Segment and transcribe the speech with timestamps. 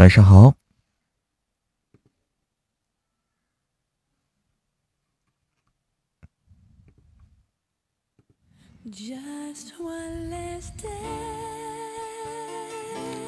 [0.00, 0.54] 晚上好。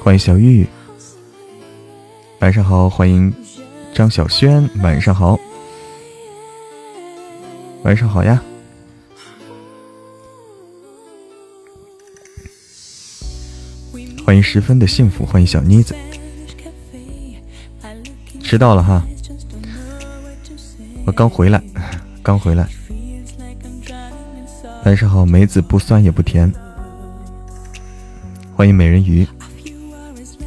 [0.03, 0.67] 欢迎小玉，
[2.39, 2.89] 晚上好。
[2.89, 3.31] 欢迎
[3.93, 5.39] 张小轩，晚上好。
[7.83, 8.43] 晚上好呀。
[14.25, 15.95] 欢迎十分的幸福，欢迎小妮子，
[18.53, 19.03] 知道了哈，
[21.07, 21.59] 我刚回来，
[22.21, 22.69] 刚回来。
[24.85, 26.53] 晚上好，梅子不酸也不甜。
[28.55, 29.27] 欢迎美人鱼，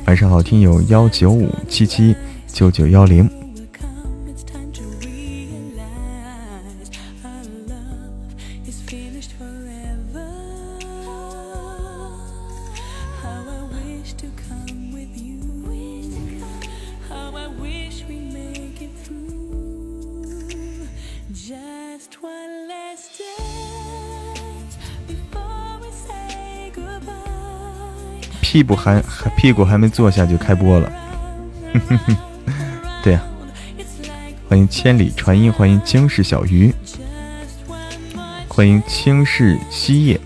[0.07, 2.15] 晚上好，听友幺九五七七
[2.47, 3.29] 九九幺零。
[28.57, 30.91] 屁股还还屁股还没坐下就开播了，
[33.05, 33.23] 对呀，
[34.49, 36.73] 欢迎千里传音，欢迎惊世小鱼，
[38.49, 40.19] 欢迎轻视夕夜。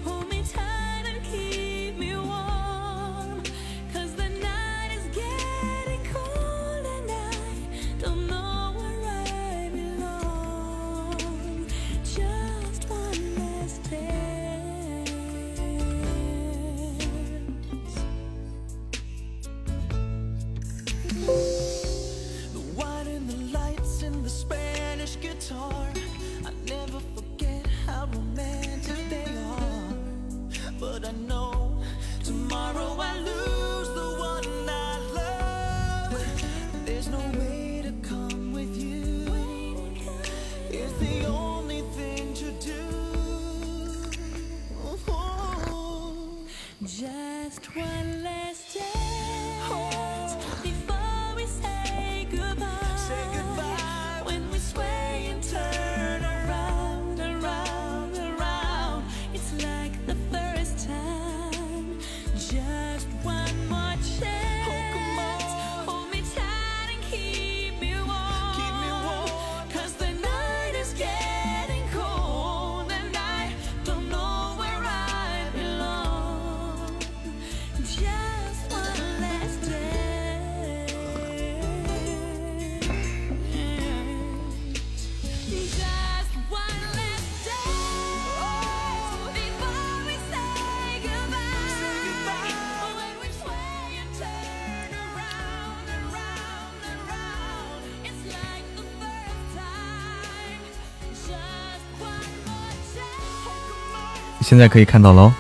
[104.61, 105.33] 现在可以看到喽，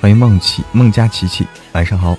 [0.00, 2.16] 欢迎梦琪梦佳琪琪，晚上好。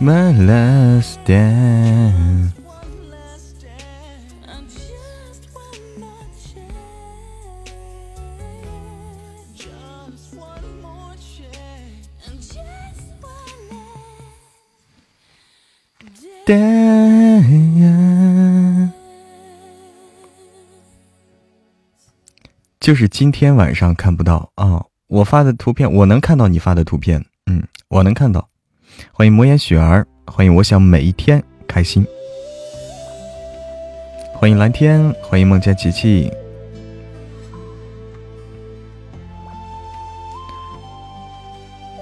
[0.00, 2.50] My last dance。
[22.80, 24.84] 就是今天晚上看不到啊！
[25.06, 28.46] 我发的图片，我能看到你发的图片，嗯，我能看到。
[29.12, 32.06] 欢迎魔眼雪儿，欢迎我想每一天开心。
[34.34, 36.30] 欢迎蓝天，欢迎梦见琪琪。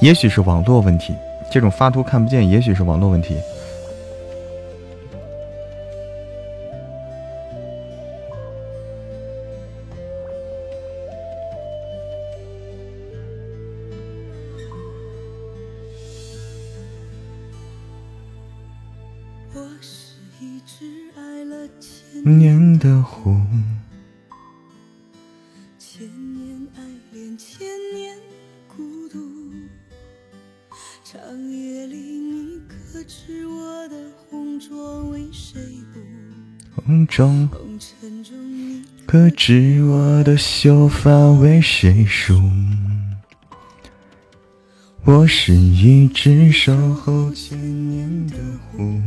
[0.01, 1.15] 也许是网络问题，
[1.51, 3.37] 这种发图看不见，也许是网络问题。
[40.63, 41.11] 秀发
[41.41, 42.41] 为谁梳？
[45.05, 47.59] 我是一只守候千
[47.91, 48.37] 年的
[48.71, 49.03] 狐，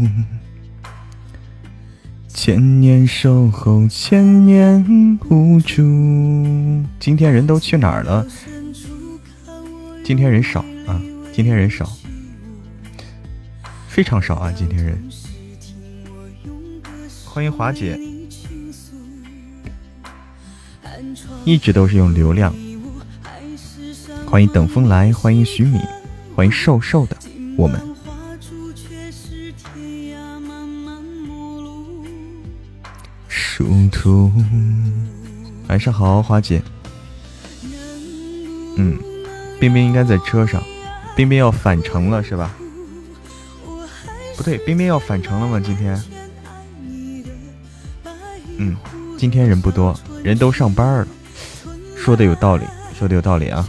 [2.28, 5.82] 千年守候，千年无助。
[7.00, 8.28] 今天人都去哪儿了？
[10.04, 11.90] 今天人少啊，今天人少，
[13.88, 15.02] 非常少啊，今天人。
[17.24, 17.98] 欢迎华姐，
[21.46, 22.54] 一直都是用流量。
[24.26, 25.80] 欢迎等风来，欢迎徐敏，
[26.36, 27.16] 欢迎瘦瘦的
[27.56, 27.80] 我们。
[33.30, 34.32] 殊途，
[35.68, 36.62] 晚上好，花姐。
[38.78, 38.98] 嗯，
[39.60, 40.62] 冰冰应该在车上，
[41.16, 42.52] 冰冰要返程了是吧？
[44.36, 45.62] 不对，冰冰要返程了吗？
[45.64, 46.04] 今天？
[48.58, 48.76] 嗯，
[49.18, 51.08] 今天人不多，人都上班了。
[52.06, 52.64] 说的有道理，
[52.94, 53.68] 说的有道理啊。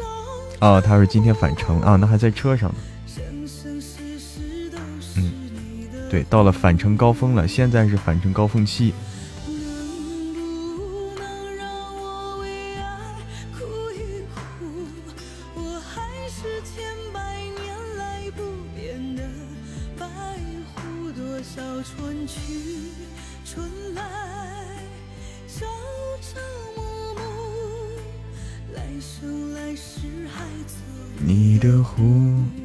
[0.60, 2.74] 哦，他说今天返程啊，那还在车上呢。
[5.16, 5.32] 嗯，
[6.10, 8.92] 对，到了返程高峰了，现在是返程高峰期。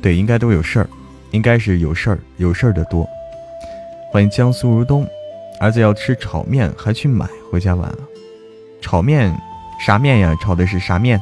[0.02, 0.90] 对应该都有事儿，
[1.32, 3.08] 应该是有事儿，有事儿的多。
[4.12, 5.08] 欢迎江苏如东，
[5.60, 8.00] 儿子要吃炒面，还去买，回家晚了。
[8.82, 9.32] 炒面
[9.86, 10.36] 啥面呀？
[10.42, 11.22] 炒的是啥面？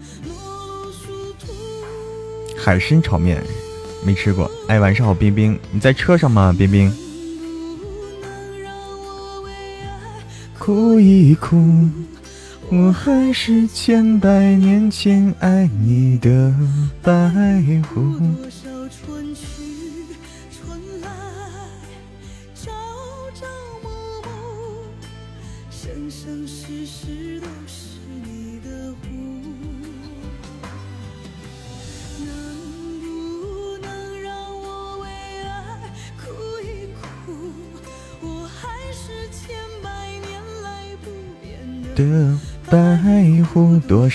[2.63, 3.43] 海参炒面
[4.05, 4.49] 没吃过。
[4.67, 6.55] 哎，晚上好，冰冰，你在车上吗？
[6.55, 6.93] 冰冰，
[10.59, 11.89] 哭一哭，
[12.69, 16.53] 我还是千百年前爱你的
[17.01, 17.11] 白
[17.91, 18.15] 狐。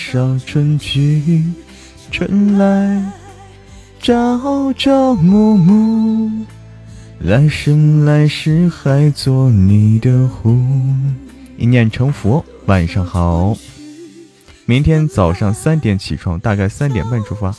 [0.09, 1.43] 少春去
[2.13, 3.13] 春来，
[4.01, 6.47] 朝朝暮暮，
[7.19, 10.57] 来生来世还做你的狐。
[11.59, 13.57] 一念成佛，晚上好。
[14.65, 17.53] 明天早上三点起床，大概三点半出发。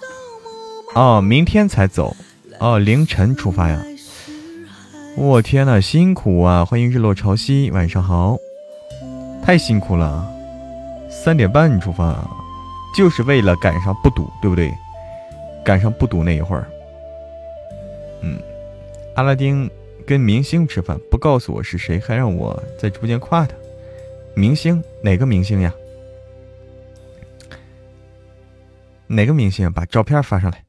[0.95, 2.15] 哦，明天才走。
[2.61, 3.83] 哦，凌晨出发呀。
[5.17, 6.63] 我天呐，辛苦啊！
[6.63, 8.37] 欢迎日落潮汐，晚上好。
[9.43, 10.25] 太辛苦了，
[11.23, 12.27] 三点半出发。
[12.95, 14.73] 就是为了赶上不堵，对不对？
[15.63, 16.67] 赶上不堵那一会儿，
[18.21, 18.41] 嗯，
[19.15, 19.69] 阿拉丁
[20.03, 23.53] 跟明星吃饭，不告诉我是谁，还让我在直播间夸他。
[24.33, 25.71] 明星哪个明星呀？
[29.05, 29.71] 哪个明星？
[29.71, 30.63] 把照片发上来。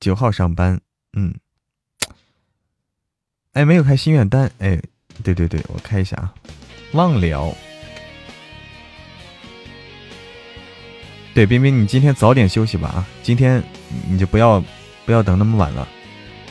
[0.00, 0.80] 九号上班，
[1.12, 1.34] 嗯，
[3.52, 4.80] 哎，没有开心愿单，哎，
[5.22, 6.32] 对对对，我开一下啊，
[6.92, 7.54] 忘了。
[11.34, 13.06] 对，冰冰，你今天早点休息吧啊！
[13.22, 13.62] 今天
[14.08, 14.62] 你就不要
[15.06, 15.86] 不要等那么晚了，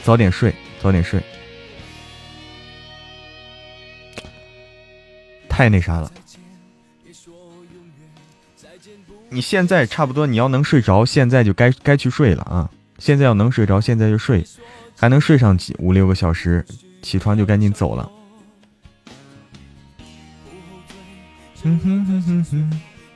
[0.03, 1.21] 早点睡，早点睡。
[5.49, 6.11] 太那啥了，
[9.29, 12.69] 你现在差不多你要能睡着，现在就该该去睡了啊！
[12.99, 14.45] 现在要能睡着，现在就睡，
[14.95, 16.65] 还能睡上几五六个小时，
[17.01, 18.09] 起床就赶紧走了。
[21.63, 22.81] 哼哼哼哼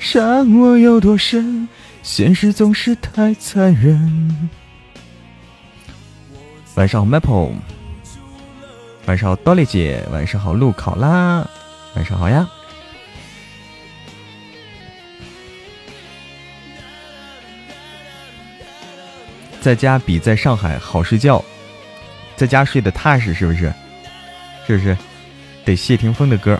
[0.00, 1.68] 伤我有多深？
[2.02, 4.50] 现实总是太残忍。
[6.74, 7.52] 晚上好，Maple。
[9.04, 10.02] 晚上好，多莉姐。
[10.10, 11.46] 晚上好，路考拉。
[11.94, 12.48] 晚上好呀。
[19.60, 21.44] 在家比在上海好睡觉，
[22.36, 23.70] 在家睡得踏实，是不是？
[24.66, 24.96] 是不是？
[25.62, 26.58] 得谢霆锋的歌。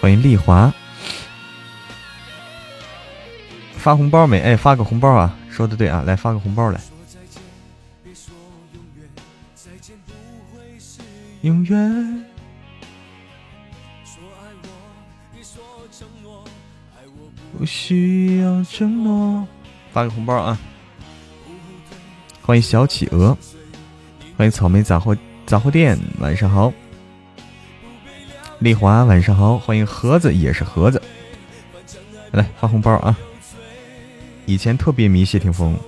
[0.00, 0.72] 欢迎丽华，
[3.84, 4.40] 发红包没？
[4.40, 5.36] 哎，发个红包啊！
[5.50, 6.80] 说的对啊，来发个红包来。
[11.42, 12.24] 永远。
[17.58, 19.46] 不需要承诺。
[19.92, 20.58] 发个红包啊！
[22.40, 23.36] 欢迎小企鹅，
[24.38, 25.14] 欢迎草莓杂货
[25.44, 26.72] 杂货店，晚上好。
[28.60, 29.58] 丽华，晚上好。
[29.58, 31.02] 欢迎盒子，也是盒子，
[32.30, 33.14] 来发红包啊！
[34.46, 35.78] 以前特别迷谢霆锋。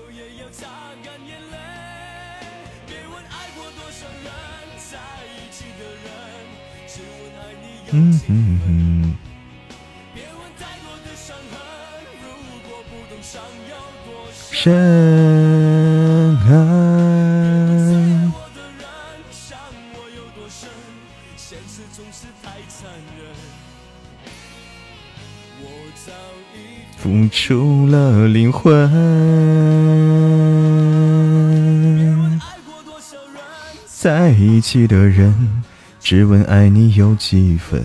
[7.92, 9.16] 嗯嗯嗯。
[14.52, 14.74] 深
[16.48, 17.05] 啊！
[27.06, 28.90] 付出了灵魂，
[33.86, 35.62] 在一起的人，
[36.00, 37.80] 只问爱你有几分。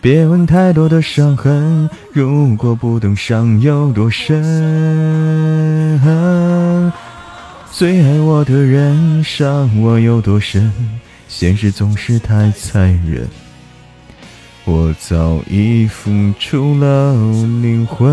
[0.00, 4.40] 别问太多的伤痕，如果不懂伤有多深。
[7.72, 10.72] 最爱我的人，伤我有多深？
[11.26, 13.26] 现实总是太残忍，
[14.66, 17.14] 我早已付出了
[17.60, 18.06] 灵魂。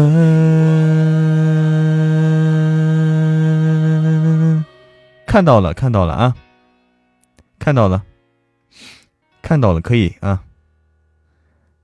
[5.26, 6.36] 看到了，看到了啊！
[7.60, 8.04] 看到了，
[9.42, 10.42] 看到了，可以啊。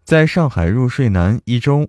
[0.04, 1.88] 在上海入睡难一周，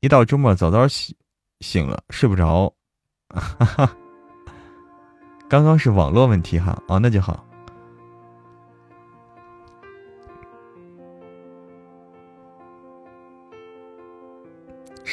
[0.00, 1.14] 一到周末早早醒
[1.60, 2.72] 醒了，睡不着。
[3.28, 3.96] 哈哈，
[5.48, 7.46] 刚刚是网络问题哈，哦，那就好。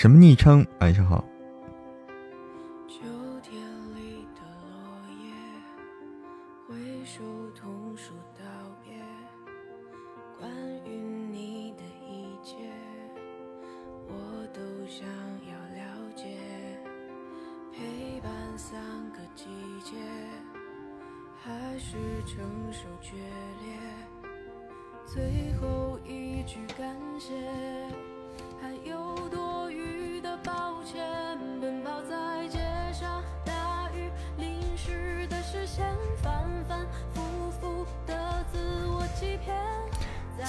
[0.01, 0.65] 什么昵称？
[0.79, 1.28] 晚上好。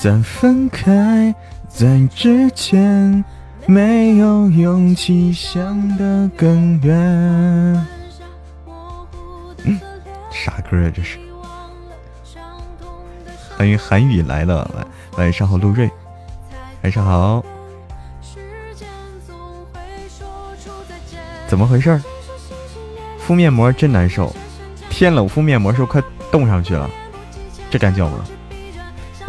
[0.02, 1.34] 在分开
[1.68, 3.22] 在之前，
[3.66, 7.86] 没有勇气想得更远。
[10.32, 10.90] 啥歌啊？
[10.94, 11.18] 这是。
[13.58, 14.86] 欢迎韩语来了，晚
[15.18, 15.90] 晚上好，陆瑞，
[16.82, 17.44] 晚上好。
[21.46, 22.00] 怎么回事？
[23.18, 24.34] 敷面膜真难受，
[24.88, 26.02] 天冷敷面膜时候快
[26.32, 26.88] 冻上去了，
[27.70, 28.24] 这敢叫吗？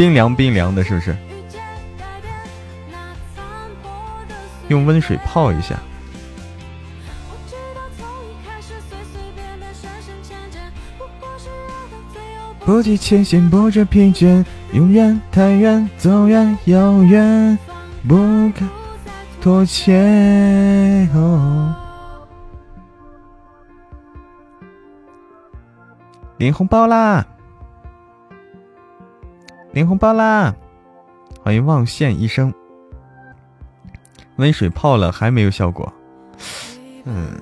[0.02, 1.16] 冰凉冰凉的，是不是？
[4.68, 5.76] 用温水泡一下。
[12.66, 14.44] 不计前嫌，不知疲倦，
[14.74, 17.56] 永远太远，走远遥远，
[18.08, 18.16] 不
[18.58, 18.68] 敢
[19.40, 19.94] 妥协。
[26.38, 27.24] 领红包啦！
[29.74, 30.54] 领红包啦！
[31.42, 32.54] 欢迎望线医生。
[34.36, 35.92] 温水泡了还没有效果，
[37.06, 37.40] 嗯。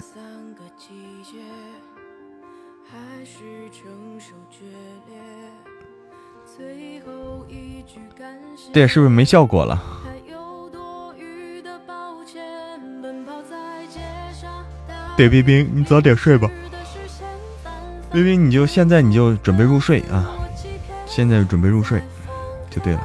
[8.71, 9.81] 对，是不是没效果了？
[15.17, 16.49] 对，冰冰，你早点睡吧。
[18.11, 20.29] 冰冰，你就现在你就准备入睡啊！
[21.05, 22.01] 现在准备入睡，
[22.69, 23.01] 就对了。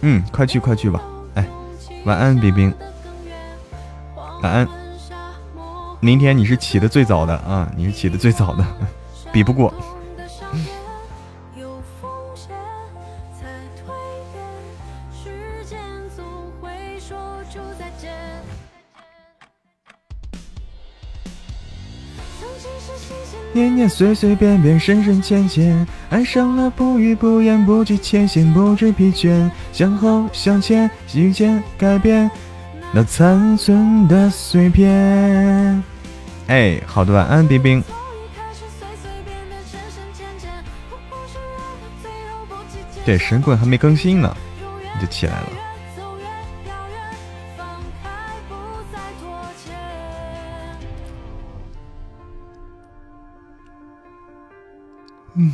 [0.00, 1.02] 嗯，快去快去吧。
[1.34, 1.44] 哎，
[2.04, 2.72] 晚安，冰冰。
[4.42, 4.68] 晚安。
[6.00, 8.64] 明天你是起的最早的啊，你是起的最早的，
[9.32, 9.74] 比不过。
[23.78, 32.28] 年年岁岁变变深深浅浅，爱上了不语不言不计前嫌不知疲倦，向后向前遇见改变
[32.92, 35.80] 那残存的碎片。
[36.48, 37.84] 哎，好的晚安，冰冰。
[43.04, 44.36] 对，神棍还没更新呢，
[44.92, 45.46] 你就起来了。
[55.40, 55.52] 嗯，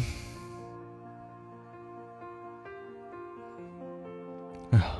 [4.71, 4.97] 哎呀，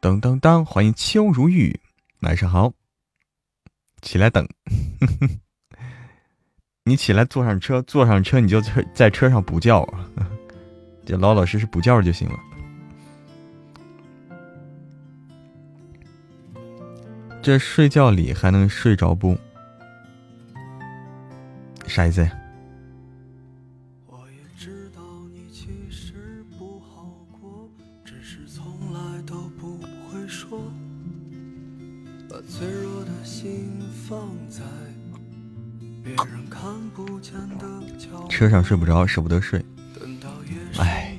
[0.00, 1.78] 噔噔噔，欢迎秋如玉，
[2.22, 2.72] 晚上好，
[4.02, 4.44] 起来等，
[6.82, 9.86] 你起来坐上车，坐上车你就在在车上补觉，
[11.06, 12.49] 就老老实实补觉就行了。
[17.42, 19.36] 这睡觉里还能睡着不？
[21.86, 22.28] 啥意思？
[38.28, 39.64] 车上睡不着，舍不得睡。
[40.78, 41.16] 哎。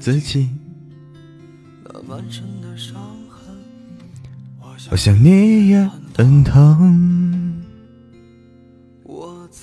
[0.00, 0.50] 自己。
[4.90, 7.62] 我想你也很疼，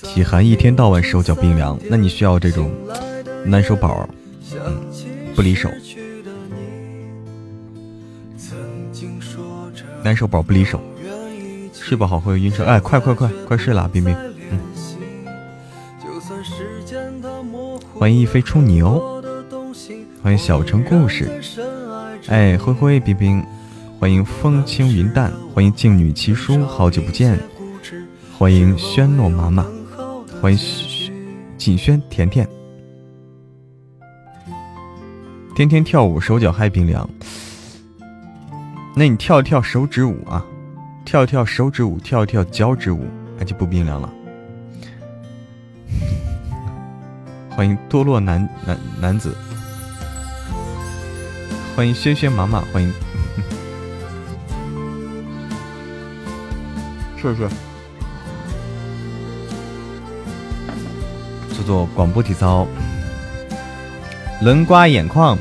[0.02, 2.70] 体寒一天到晚手脚冰凉，那你需要这种
[3.44, 4.08] 暖手宝，
[4.52, 4.80] 嗯，
[5.34, 5.68] 不离手，
[10.02, 10.80] 暖手宝不离手，
[11.72, 14.16] 睡不好会晕车，哎，快快快快睡了，冰冰，
[14.50, 14.60] 嗯，
[17.98, 19.22] 欢迎一飞冲牛，
[20.22, 21.28] 欢迎小城故事，
[22.28, 23.44] 哎，灰灰冰冰。
[24.00, 27.38] 欢迎风轻云淡，欢迎静女七叔，好久不见，
[28.36, 29.64] 欢迎轩诺妈妈，
[30.42, 30.58] 欢迎
[31.56, 32.46] 锦轩甜甜，
[35.54, 37.08] 天天跳舞手脚还冰凉，
[38.94, 40.44] 那你跳一跳手指舞啊，
[41.06, 43.06] 跳一跳手指舞，跳一跳脚趾舞，
[43.38, 44.12] 那就不冰凉了。
[47.48, 49.34] 欢迎堕落男男男子，
[51.76, 52.88] 欢迎轩轩妈妈，欢迎。
[57.20, 57.46] 是是，
[61.54, 62.66] 做做广播体操，
[64.40, 65.36] 轮刮眼眶，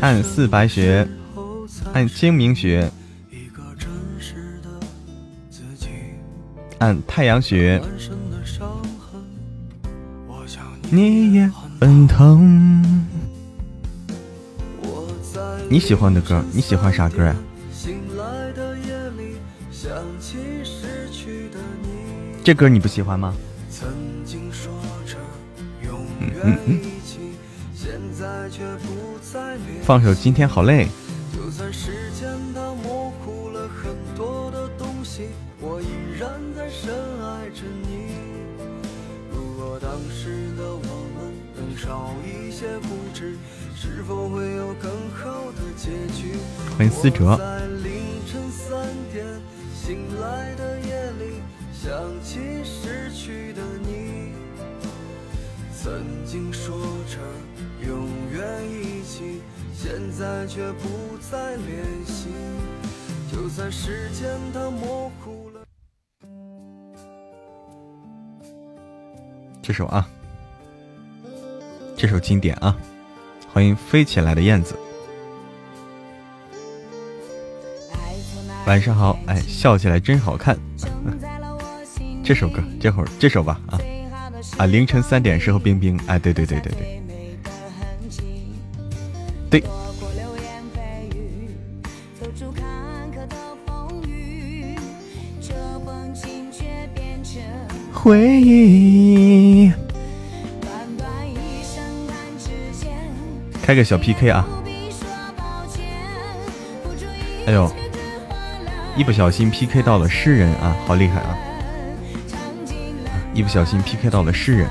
[0.00, 1.06] 按四白穴，
[1.92, 2.90] 按睛明穴，
[6.78, 7.80] 按太阳穴。
[10.90, 11.48] 你也
[11.80, 12.95] 很疼。
[15.68, 17.34] 你喜欢的歌，你喜欢啥歌呀？
[22.44, 23.34] 这歌你不喜欢吗？
[29.82, 30.86] 放首今天好累。
[46.86, 47.36] 欢迎思哲。
[47.36, 47.90] 在凌
[48.30, 49.26] 晨3点
[49.74, 51.90] 醒来的夜里，想
[52.22, 54.30] 起失去的你
[55.76, 56.76] 曾经说
[57.10, 57.18] 着
[57.84, 59.42] 永远一起，
[59.74, 62.28] 现在却不再联系。
[63.32, 65.64] 就算时间它模糊了。
[69.60, 70.08] 这首啊，
[71.96, 72.76] 这首经典啊，
[73.52, 74.76] 欢迎飞起来的燕子。
[78.66, 80.58] 晚上好，哎，笑起来真好看。
[82.24, 83.78] 这首歌，这会儿这首吧啊。
[84.58, 86.72] 啊，凌晨三点时候冰冰，哎，对对对对
[89.50, 89.62] 对，对。
[97.92, 99.72] 回忆。
[103.62, 104.46] 开个小 PK 啊！
[107.46, 107.68] 哎呦，
[108.96, 111.36] 一不小心 PK 到了诗人啊，好厉害啊！
[113.34, 114.66] 一不小心 PK 到了诗人，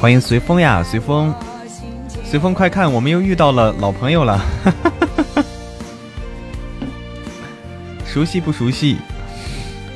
[0.00, 1.34] 欢迎随风呀，随风，
[2.24, 5.44] 随风，快看，我们又遇到了老朋友了，哈哈哈哈
[8.06, 8.98] 熟悉不熟悉？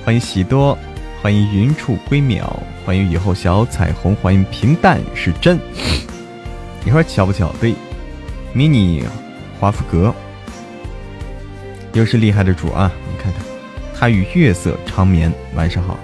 [0.04, 0.76] 欢迎喜多，
[1.22, 2.42] 欢迎云处归淼。
[2.84, 5.60] 欢迎雨后小彩虹，欢迎平淡是真。
[6.84, 7.52] 你说巧不巧？
[7.60, 7.74] 对，
[8.52, 9.04] 迷你
[9.60, 10.12] 华夫格
[11.92, 12.90] 又是厉害的主啊！
[13.10, 13.42] 你看看，
[13.94, 15.32] 他与月色长眠。
[15.54, 15.96] 晚上好，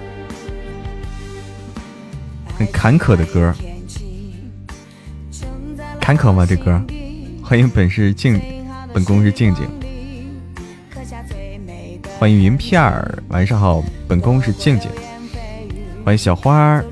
[2.57, 3.53] 很坎坷的歌，
[5.99, 6.45] 坎坷吗？
[6.45, 6.81] 这歌？
[7.43, 8.41] 欢迎本是静，
[8.93, 9.65] 本宫是静静。
[12.19, 14.89] 欢迎云片儿，晚上好，本宫是静静。
[16.05, 16.85] 欢迎小花儿，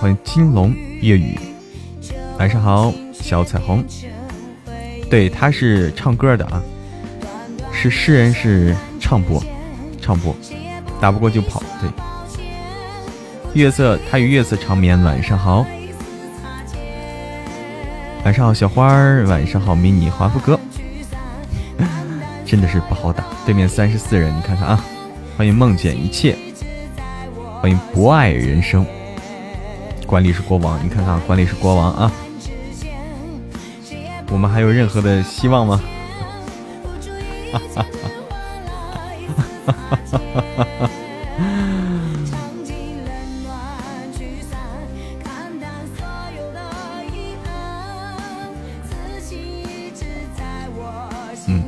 [0.00, 1.38] 欢迎金龙夜雨，
[2.38, 3.84] 晚上好，小彩虹，
[5.10, 6.62] 对，他是唱歌的啊，
[7.72, 9.42] 是诗人，是唱播，
[10.00, 10.36] 唱播，
[11.00, 11.90] 打不过就跑，对。
[13.54, 15.64] 月色，他与月色长眠，晚上好，
[18.24, 20.60] 晚上好，小花儿，晚上好，迷你华夫哥，
[22.44, 24.84] 真的是不好打，对面三十四人，你看看啊，
[25.36, 26.36] 欢迎梦见一切。
[27.60, 28.86] 欢迎不爱人生，
[30.06, 32.12] 管理是国王，你看看，管理是国王啊！
[34.30, 35.80] 我们还有任何的希望吗？
[37.50, 37.82] 哈哈
[39.66, 39.98] 哈哈
[40.56, 40.90] 哈哈！
[51.50, 51.64] 嗯，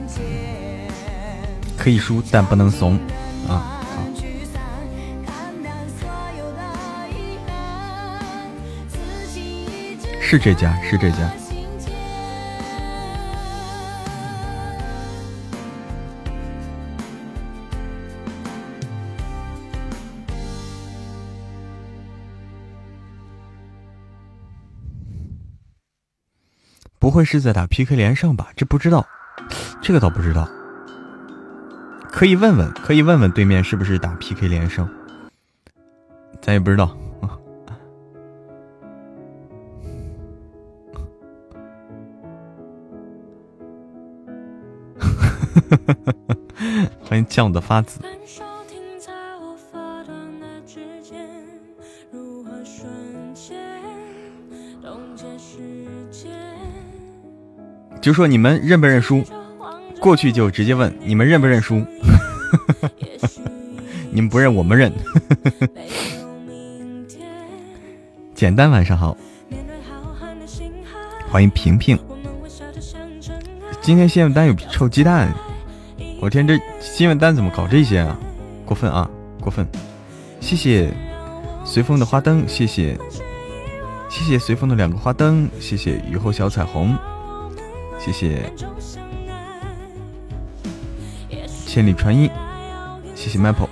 [1.78, 2.98] 可以输，但不能怂。
[10.20, 11.28] 是这家，是这家。
[27.00, 28.48] 不会是在打 PK 连胜吧？
[28.54, 29.06] 这不知道，
[29.80, 30.46] 这个倒不知道。
[32.12, 34.86] 可以问问，可以问问对面是不是打 PK 连胜，
[36.42, 36.94] 咱也不知道。
[47.02, 47.98] 欢迎酱的发紫。
[58.00, 59.22] 就说你们认不认输？
[60.00, 61.84] 过去就直接问你们认不认输？
[64.10, 64.92] 你们不认，我们认。
[68.34, 69.16] 简单，晚上好。
[71.28, 71.98] 欢迎平平。
[73.82, 75.32] 今天新闻单有臭鸡蛋。
[76.20, 78.18] 我天，这新闻单怎么搞这些啊？
[78.64, 79.08] 过分啊，
[79.40, 79.66] 过分！
[80.40, 80.92] 谢谢
[81.64, 82.98] 随风的花灯，谢谢
[84.08, 86.96] 谢谢随风的两个花灯，谢谢雨后小彩虹，
[88.02, 88.50] 谢谢
[91.66, 92.30] 千里传音，
[93.14, 93.68] 谢谢 Maple。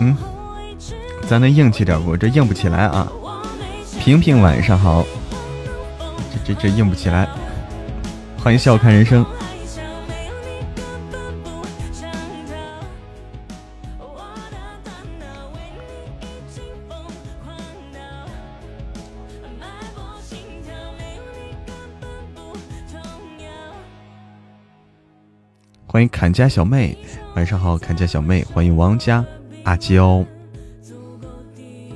[0.00, 0.16] 嗯，
[1.28, 2.16] 咱能硬气点不？
[2.16, 3.06] 这硬不起来啊！
[4.00, 5.04] 平平晚上好，
[6.44, 7.28] 这这这硬不起来。
[8.42, 9.24] 欢迎笑看人生。
[25.92, 26.96] 欢迎砍家小妹，
[27.34, 28.44] 晚上好，砍家小妹。
[28.44, 29.26] 欢迎王家
[29.64, 30.24] 阿娇，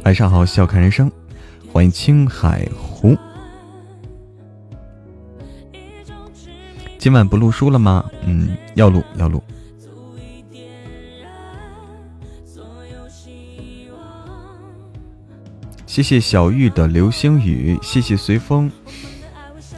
[0.02, 1.08] 晚上好，笑看人生。
[1.72, 3.16] 欢迎青海湖。
[6.98, 8.04] 今晚不录书了吗？
[8.26, 9.40] 嗯，要录要录。
[15.86, 18.68] 谢谢小玉的流星雨，谢谢随风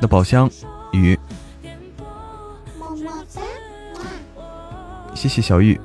[0.00, 0.50] 的宝箱
[0.94, 1.18] 雨，
[5.16, 5.80] 谢谢小玉，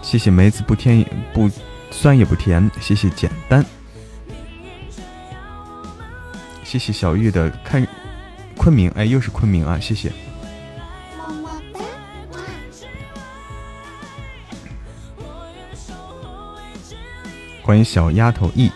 [0.00, 1.50] 谢谢梅子不甜不
[1.90, 3.64] 酸也不甜，谢谢简单，
[6.64, 7.86] 谢谢小玉的看
[8.56, 10.10] 昆明，哎，又是昆明啊，谢谢。
[17.62, 18.70] 欢迎小丫头 E。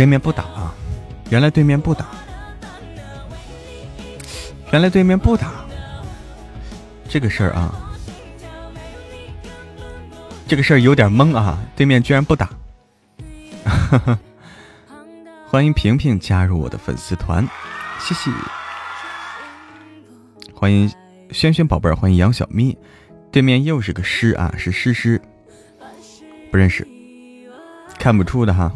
[0.00, 0.74] 对面不打啊！
[1.28, 2.06] 原来对面不打，
[4.72, 5.52] 原来对面不打，
[7.06, 7.92] 这个事儿啊，
[10.48, 11.58] 这个事儿有点懵啊！
[11.76, 12.48] 对面居然不打，
[15.46, 17.46] 欢迎平平加入我的粉丝团，
[17.98, 18.30] 谢谢。
[20.54, 20.90] 欢迎
[21.30, 22.74] 轩轩宝贝儿，欢迎杨小咪，
[23.30, 25.20] 对面又是个诗啊，是诗诗，
[26.50, 26.88] 不认识，
[27.98, 28.72] 看不出的哈。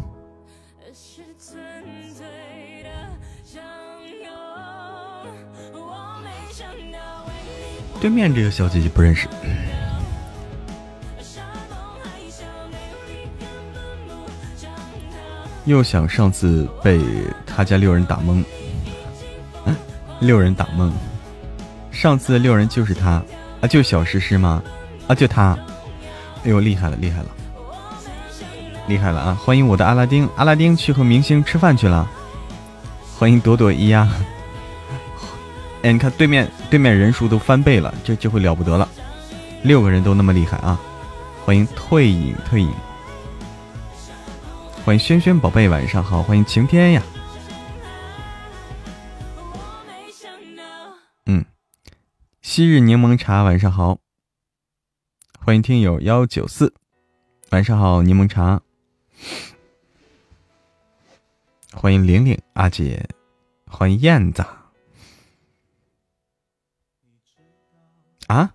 [8.05, 9.27] 对面这个小姐姐不认识，
[15.64, 17.01] 又想上次被
[17.47, 18.45] 他家六人打懵，
[20.21, 20.93] 六人打懵，
[21.90, 23.23] 上次六人就是他。
[23.62, 24.62] 啊，就小诗诗吗？
[25.07, 25.59] 啊，就他，
[26.45, 27.29] 哎呦，厉害了，厉害了，
[28.87, 29.38] 厉害了啊！
[29.43, 32.07] 欢迎我的阿拉丁，阿拉丁去和明星吃饭去了，
[33.19, 34.07] 欢迎朵朵一呀。
[35.85, 38.88] 哎，你看对面，对面人数都翻倍了，这这回了不得了，
[39.62, 40.81] 六个人都那么厉害啊！
[41.44, 42.73] 欢迎退隐退隐，
[44.83, 47.03] 欢迎轩轩宝贝，晚上好，欢迎晴天呀，
[51.27, 51.44] 嗯，
[52.40, 53.99] 昔日柠檬茶，晚上好，
[55.38, 56.73] 欢迎听友幺九四，
[57.51, 58.62] 晚上好，柠檬茶，
[61.75, 63.07] 欢迎玲玲阿姐，
[63.66, 64.42] 欢迎燕子。
[68.35, 68.53] 啊，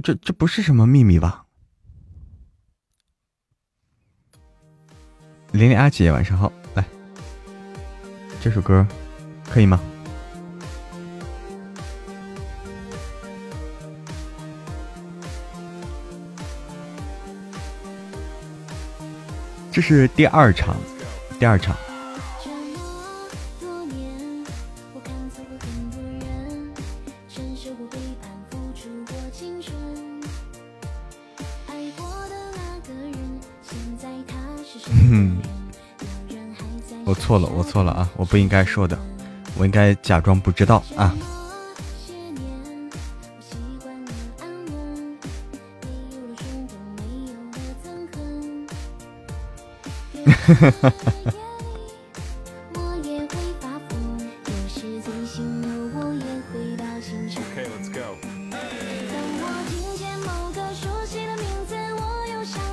[0.00, 1.44] 这这不是什么秘密吧？
[5.50, 6.84] 玲玲阿姐，晚上好，来，
[8.40, 8.86] 这首歌
[9.50, 9.80] 可以吗？
[19.72, 20.76] 这是第二场，
[21.40, 21.76] 第二场。
[37.14, 38.08] 错了，我错了啊！
[38.16, 38.98] 我不应该说的，
[39.56, 41.14] 我应该假装不知道啊。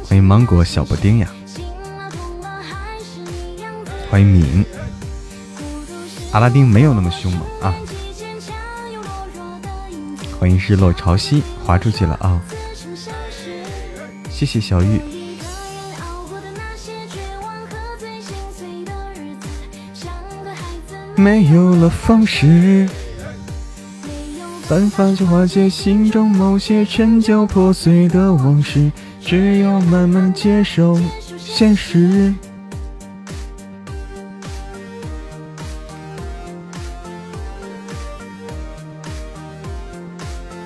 [0.06, 1.28] 欢迎芒果小布丁呀！
[4.14, 4.64] 欢迎敏，
[6.34, 7.74] 阿拉丁没有那么凶猛啊！
[10.40, 12.40] 欢迎日落潮汐，滑出去了啊！
[14.30, 15.02] 谢谢小玉。
[21.16, 22.88] 没有了方式，
[24.70, 31.02] 办法去化解心中某些陈旧破碎的往事，只有慢慢接受
[31.36, 32.32] 现实。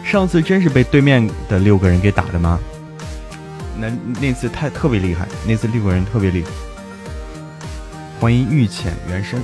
[0.07, 2.57] 上次真是被对面的六个人给打的吗？
[3.77, 3.89] 那
[4.21, 6.49] 那次太特别厉害，那次六个人特别厉害。
[8.17, 9.37] 欢迎玉浅原声，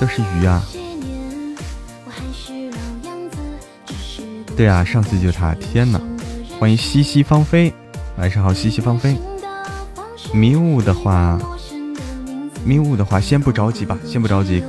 [0.00, 0.60] 都是鱼啊！
[4.56, 6.00] 对啊，上次就他，天哪！
[6.58, 7.72] 欢迎西西芳菲，
[8.16, 9.16] 晚上好，西西芳菲。
[10.34, 11.38] 迷雾的话，
[12.64, 14.64] 迷雾的话，先不着急吧，先不着急。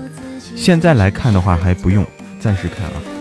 [0.55, 2.05] 现在来看的话还不用，
[2.39, 3.16] 暂时看啊。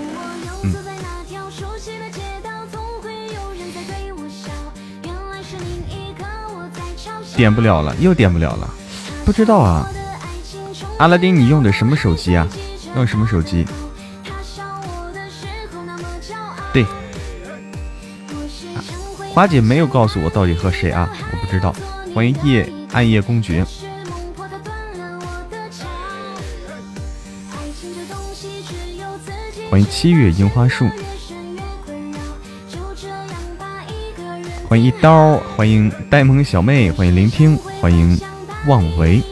[7.37, 8.69] 点不了了，又点不了了，
[9.25, 9.87] 不知道啊。
[10.99, 12.49] 阿拉丁，你用的什么手机啊？
[12.97, 13.67] 用什么手机？
[16.73, 16.87] 对，
[19.35, 21.11] 花姐没有告诉我到底和谁啊？
[21.31, 21.75] 我不知道。
[22.15, 23.67] 欢迎夜暗夜公爵，
[29.71, 30.89] 欢迎七月樱花树。
[34.77, 38.19] 一刀，欢迎呆萌小妹，欢迎聆听，欢迎
[38.67, 39.23] 妄为，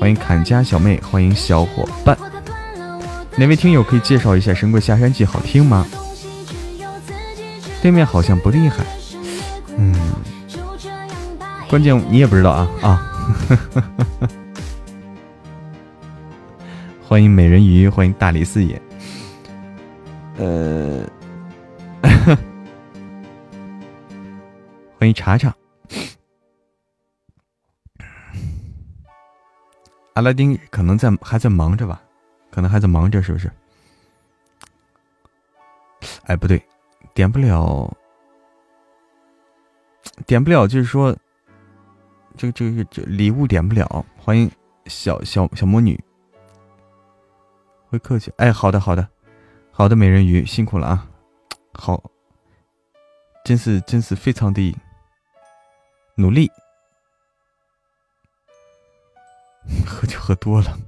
[0.00, 2.16] 欢迎砍家小妹，欢迎小伙伴。
[3.36, 5.86] 哪位听友可以介绍一下《神鬼下山记》好听吗？
[7.82, 8.84] 对面好像不厉害，
[9.78, 9.94] 嗯，
[11.68, 13.06] 关键你也不知道啊啊！
[17.08, 18.80] 欢迎美人鱼，欢迎大理四爷。
[20.36, 21.02] 呃，
[25.00, 25.56] 欢迎查查。
[30.12, 32.02] 阿拉丁可能在还在忙着吧，
[32.50, 33.50] 可能还在忙着，是不是？
[36.24, 36.62] 哎，不对，
[37.14, 37.90] 点不了，
[40.26, 41.16] 点不了，就是说，
[42.36, 44.04] 这个这个这礼物点不了。
[44.18, 44.50] 欢迎
[44.84, 45.98] 小小小魔女，
[47.88, 48.30] 会客气。
[48.36, 49.08] 哎，好的好的
[49.70, 51.08] 好的，美人鱼辛苦了啊，
[51.72, 52.04] 好，
[53.46, 54.76] 真是真是非常的
[56.20, 56.50] 努力。
[59.86, 60.78] 喝酒喝多了，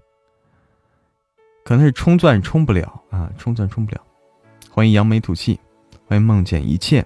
[1.65, 4.07] 可能是冲钻冲不了啊，冲钻冲不了。
[4.71, 5.61] 欢迎扬眉吐气，
[6.07, 7.05] 欢迎梦见一切。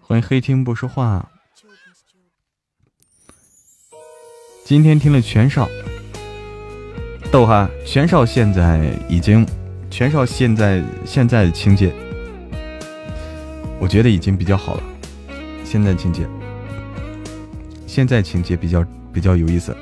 [0.00, 1.28] 欢迎黑听不说话。
[4.66, 5.68] 今天听了全少，
[7.30, 9.46] 逗哈，全少现在已经，
[9.88, 11.94] 全少现在现在的情节，
[13.78, 14.82] 我觉得已经比较好了。
[15.62, 16.26] 现在情节，
[17.86, 19.72] 现在情节比较比较有意思。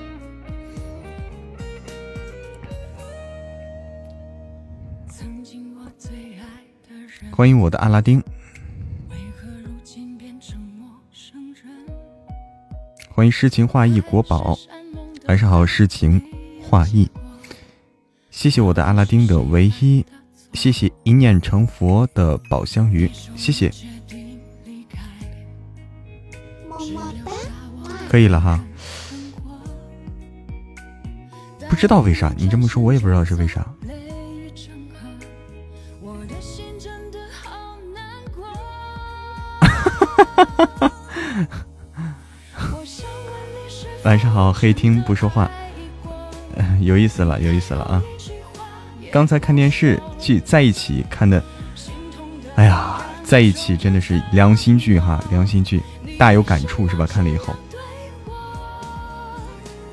[7.30, 8.22] 欢迎我的阿拉丁。
[13.14, 14.58] 欢迎诗情画意国宝，
[15.26, 16.20] 晚上好，诗情
[16.60, 17.08] 画意，
[18.32, 20.04] 谢谢我的阿拉丁的唯一，
[20.52, 23.70] 谢谢一念成佛的宝香鱼，谢谢，
[28.10, 28.64] 可以了哈，
[31.70, 33.64] 不知道为啥你这么说，我也不知道是为啥。
[40.20, 40.88] 哈哈哈哈
[41.48, 41.63] 哈
[44.04, 45.50] 晚上好，黑听不说话，
[46.80, 48.02] 有意思了，有意思了啊！
[49.10, 51.42] 刚才看电视剧在一起看的，
[52.56, 55.80] 哎呀，在一起真的是良心剧哈，良心剧，
[56.18, 57.06] 大有感触是吧？
[57.06, 57.54] 看了以后，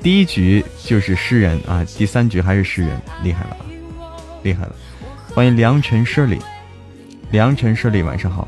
[0.02, 3.64] 第一局就是诗人啊，第三局还是诗人，厉害了啊，
[4.42, 4.76] 厉害了！
[5.34, 6.38] 欢迎良辰舍里，
[7.30, 8.46] 良辰舍里，晚上好。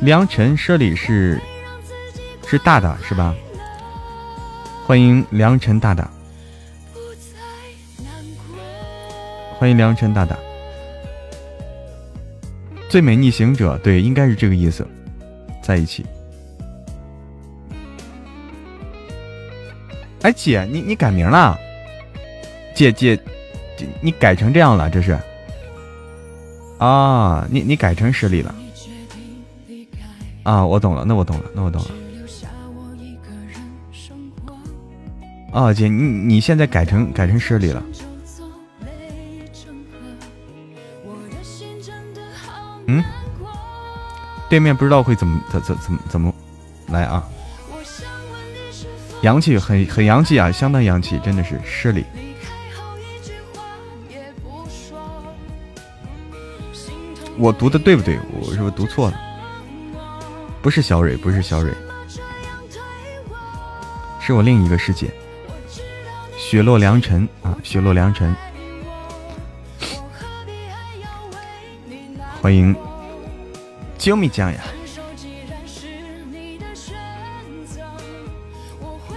[0.00, 1.40] 良辰舍里是
[2.46, 3.34] 是大大是吧？
[4.86, 6.08] 欢迎良辰大大，
[9.58, 10.36] 欢迎良辰大大。
[12.88, 14.86] 最美逆行者，对，应该是这个意思，
[15.62, 16.04] 在一起。
[20.22, 21.58] 哎，姐，你你改名了？
[22.74, 23.18] 姐姐，
[24.00, 25.18] 你改成这样了，这是？
[26.78, 28.54] 啊，你你改成舍里了。
[30.46, 31.88] 啊，我懂了，那我懂了，那我懂了。
[35.52, 37.82] 啊，姐，你你现在改成改成诗里了。
[42.86, 43.02] 嗯，
[44.48, 46.32] 对面不知道会怎么怎怎怎怎么
[46.86, 47.26] 来啊？
[49.22, 52.04] 洋气，很很洋气啊，相当洋气，真的是诗里。
[57.36, 58.16] 我读的对不对？
[58.40, 59.25] 我是不是读错了？
[60.66, 61.72] 不是小蕊，不是小蕊，
[64.20, 65.08] 是我另一个世界。
[66.36, 68.34] 雪落良辰啊，雪落良辰。
[72.42, 72.74] 欢迎
[73.96, 74.60] 啾咪酱呀！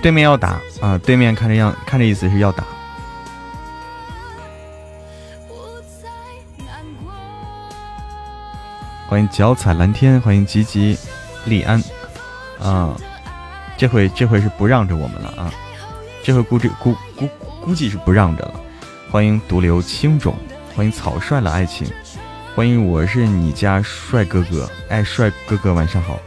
[0.04, 2.64] 对面要打啊，对面看着样，看着意思是要打。
[9.08, 10.95] 欢迎脚踩蓝天，欢迎吉吉。
[11.46, 11.82] 利安，
[12.62, 12.96] 啊，
[13.78, 15.52] 这回这回是不让着我们了啊！
[16.24, 17.30] 这回估计估估
[17.62, 18.60] 估计是不让着了。
[19.10, 20.36] 欢迎独留青冢，
[20.76, 21.90] 欢迎草率了爱情，
[22.56, 26.20] 欢迎我是你家帅哥哥，哎，帅哥哥晚上好。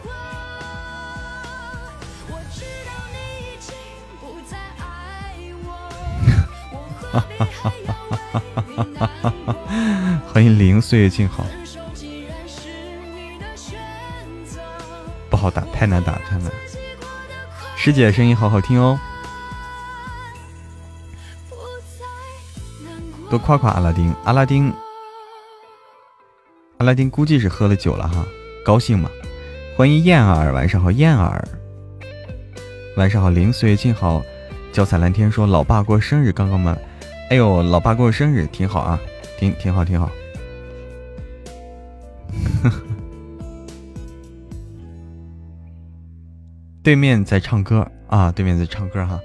[7.12, 7.72] 哈哈哈
[8.32, 9.32] 哈哈哈！
[10.32, 11.44] 欢迎零岁月静好。
[15.82, 16.48] 太难打，太难。
[17.76, 18.96] 师姐声音好好听哦，
[23.28, 24.72] 多夸夸阿拉丁，阿拉丁，
[26.78, 28.24] 阿拉丁估计是喝了酒了哈，
[28.64, 29.10] 高兴嘛。
[29.76, 31.44] 欢迎燕儿，晚上好，燕儿，
[32.96, 34.22] 晚上好，零岁静好，
[34.72, 36.80] 脚踩蓝天说老爸过生日刚刚满，
[37.28, 39.00] 哎呦，老爸过生日挺好啊，
[39.36, 40.08] 挺挺好挺好。
[46.82, 49.20] 对面在唱歌啊，对面在唱歌哈，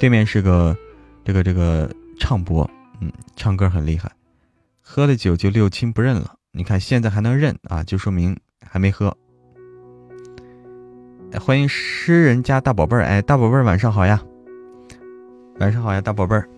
[0.00, 0.76] 对面是个
[1.24, 2.68] 这个这个唱播，
[3.00, 4.10] 嗯，唱歌很厉害。
[4.80, 8.34] 喝了酒就六亲不认了，你看现在还能认啊，就说明
[8.66, 9.14] 还没喝。
[11.38, 14.22] 欢迎诗人家大宝贝儿，哎，大宝贝儿晚上好呀，
[15.58, 16.48] 晚上好呀，大宝贝儿。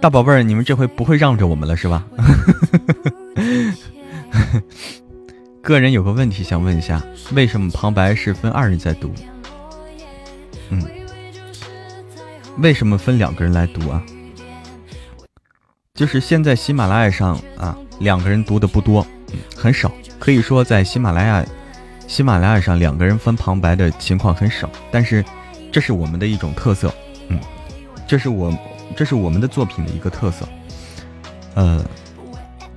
[0.00, 2.06] 大宝贝儿，你们这回不会让着我们了是吧？
[5.62, 9.12] 个人有个问题想问一下，为什么旁白是分二人在读？
[10.70, 10.80] 嗯，
[12.58, 14.00] 为什么分两个人来读啊？
[15.94, 19.04] 就是现在喜马拉雅上啊，两个人读的不多，
[19.56, 19.90] 很少，
[20.20, 21.44] 可以说在喜马拉雅
[22.06, 25.24] 喜马拉雅上两个人分旁白的情况很少，但是
[25.72, 26.94] 这是我们的一种特色，
[27.28, 27.40] 嗯，
[28.06, 28.56] 这是我。
[28.94, 30.48] 这是我们的作品的一个特色，
[31.54, 31.84] 呃，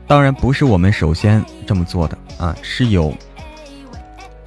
[0.08, 3.16] 当然不是我们首先这么做的啊，是有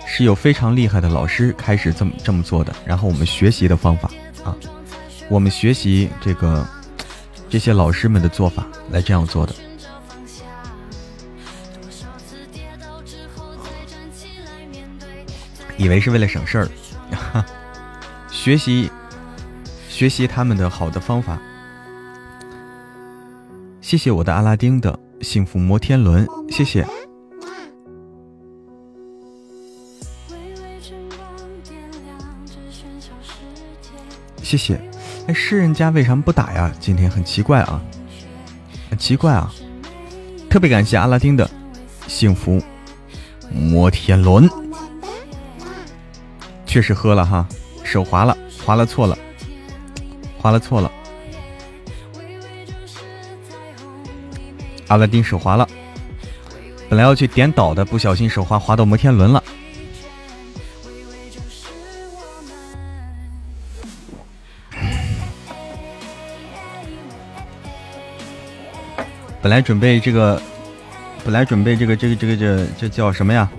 [0.07, 4.11] 是有非常厉害的老师开始这么这么做的，然后我们学习的方法
[4.45, 4.55] 啊，
[5.31, 6.67] 我们学习这个
[7.49, 9.55] 这些老师们的做法来这样做的，
[15.79, 16.69] 以为是为了省事儿，
[18.31, 18.91] 学习
[19.89, 21.41] 学习他们的好的方法。
[23.93, 26.83] 谢谢我的阿拉丁的幸福摩天轮，谢谢，
[34.43, 34.81] 谢谢。
[35.27, 36.73] 哎，诗人家为什么不打呀？
[36.81, 37.83] 今天很奇怪啊，
[38.89, 39.53] 很奇怪啊。
[40.49, 41.47] 特别感谢阿拉丁的
[42.07, 42.63] 幸福
[43.53, 44.49] 摩天轮，
[46.65, 47.47] 确实喝了哈，
[47.85, 48.35] 手滑了，
[48.65, 49.19] 滑了错了，
[50.39, 50.91] 滑了错了。
[54.93, 55.67] 阿拉丁手滑了，
[56.87, 59.43] 本来要去点倒的，不小心手滑滑到摩天轮了。
[69.41, 70.41] 本来准备这个，
[71.25, 73.51] 本来准备这个这个这个这这叫什么呀？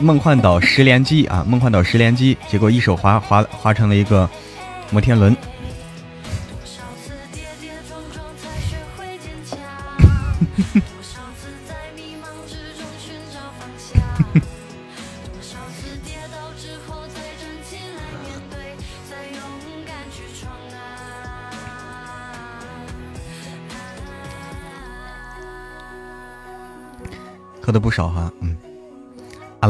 [0.00, 1.46] 梦幻岛十连击啊！
[1.48, 4.28] 梦幻岛十连击，结果一手滑滑滑成了一个
[4.90, 5.34] 摩天轮。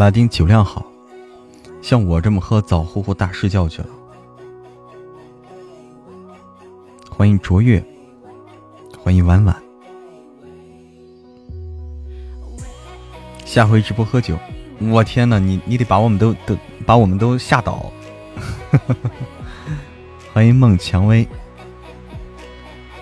[0.07, 0.86] 拉丁酒量好，
[1.82, 3.88] 像我这么喝，早呼呼大睡觉去了。
[7.11, 7.84] 欢迎卓越，
[9.02, 9.61] 欢迎婉婉。
[13.44, 14.38] 下回直播喝酒，
[14.78, 17.90] 我天呐，你你得把我们都都把我们都吓倒。
[20.32, 21.26] 欢迎孟蔷薇，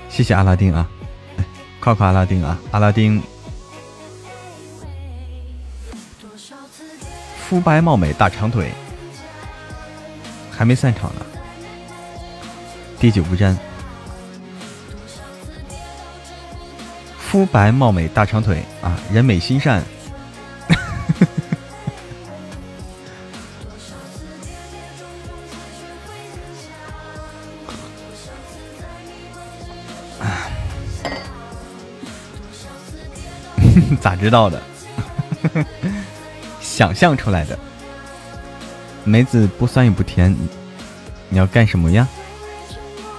[0.08, 0.88] 谢谢阿拉丁啊，
[1.80, 3.22] 夸夸阿拉丁啊，阿拉丁。
[7.54, 8.72] 肤白貌美大长腿，
[10.50, 11.24] 还没散场呢。
[12.98, 13.56] 滴酒不沾。
[17.16, 19.84] 肤白貌美大长腿啊，人美心善。
[34.02, 34.60] 咋知道的？
[36.74, 37.56] 想象出来的，
[39.04, 40.36] 梅子不酸也不甜，
[41.28, 42.08] 你要干什么呀？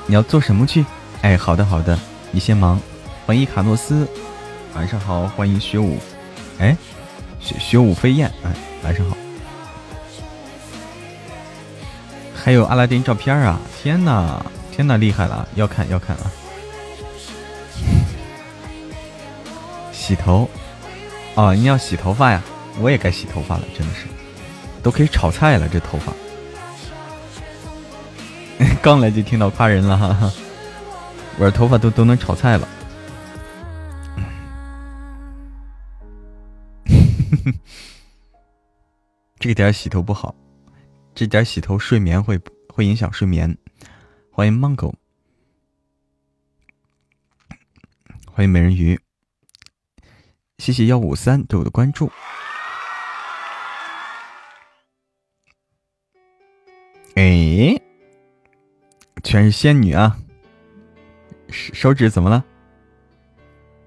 [0.07, 0.85] 你要做什么去？
[1.21, 1.97] 哎，好的好的，
[2.31, 2.77] 你先忙。
[3.25, 4.05] 欢迎卡诺斯，
[4.73, 5.25] 晚上好。
[5.29, 5.97] 欢迎雪舞，
[6.59, 6.75] 哎，
[7.39, 8.51] 雪雪舞飞燕，哎，
[8.83, 9.15] 晚上好。
[12.35, 13.57] 还有阿拉丁照片啊！
[13.81, 15.47] 天哪，天哪，厉害了！
[15.55, 16.29] 要看要看啊！
[19.93, 20.49] 洗头，
[21.35, 22.43] 哦，你要洗头发呀？
[22.79, 24.05] 我也该洗头发了，真的是，
[24.83, 26.13] 都可以炒菜了，这头发。
[28.81, 30.31] 刚来就听到夸人了哈哈，
[31.39, 32.67] 我的头发都都能炒菜了。
[39.39, 40.35] 这个点洗头不好，
[41.13, 43.57] 这点洗头睡眠会会影响睡眠。
[44.31, 44.93] 欢迎 Mango，
[48.31, 48.99] 欢迎美人鱼，
[50.57, 52.11] 谢谢幺五三对我的关注。
[57.15, 57.81] 哎，
[59.23, 60.17] 全是仙女啊！
[61.49, 62.43] 手手指怎么了？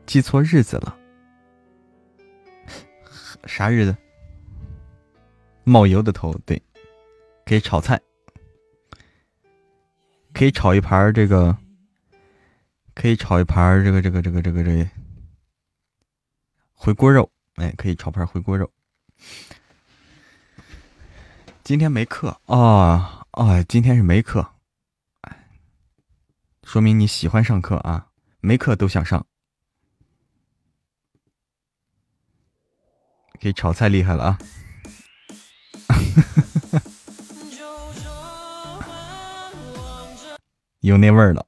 [0.07, 0.97] 记错日子了？
[3.45, 3.95] 啥日子？
[5.65, 6.63] 冒油的头，对，
[7.45, 8.01] 可以炒菜，
[10.33, 11.55] 可以炒一盘这个，
[12.95, 14.91] 可以炒一盘这个这个这个这个这个
[16.73, 18.71] 回锅肉，哎，可以炒盘回锅肉。
[21.63, 23.63] 今天没课啊啊！
[23.69, 24.55] 今天是没课，
[26.65, 28.09] 说明你喜欢上课啊，
[28.41, 29.25] 没课都想上。
[33.41, 34.39] 可以炒菜厉害了啊！
[40.81, 41.47] 有那味儿了。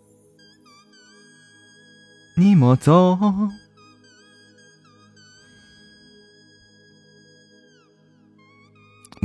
[2.37, 3.19] 你莫走。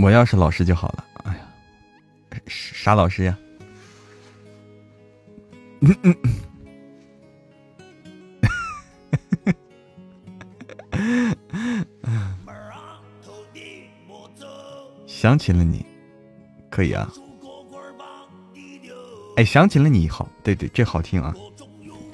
[0.06, 1.04] 我要是老师就好了。
[1.24, 1.48] 哎呀，
[2.46, 3.36] 啥老师呀？
[15.08, 15.84] 想起了你，
[16.70, 17.12] 可以啊。
[19.38, 21.34] 哎，想起了你好，对对，这好听啊。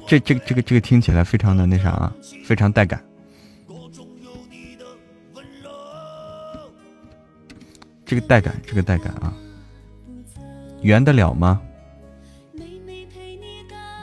[0.07, 2.15] 这这个这个这个听起来非常的那啥啊，
[2.45, 3.03] 非常带感。
[8.11, 9.31] 这个带感，这个带感啊，
[10.81, 11.61] 圆得了吗？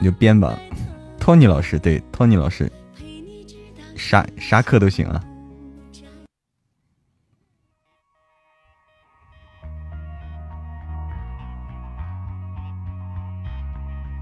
[0.01, 0.59] 你就编吧，
[1.21, 2.73] 托尼老师，对，托尼老师，
[3.97, 5.23] 啥啥课都行啊。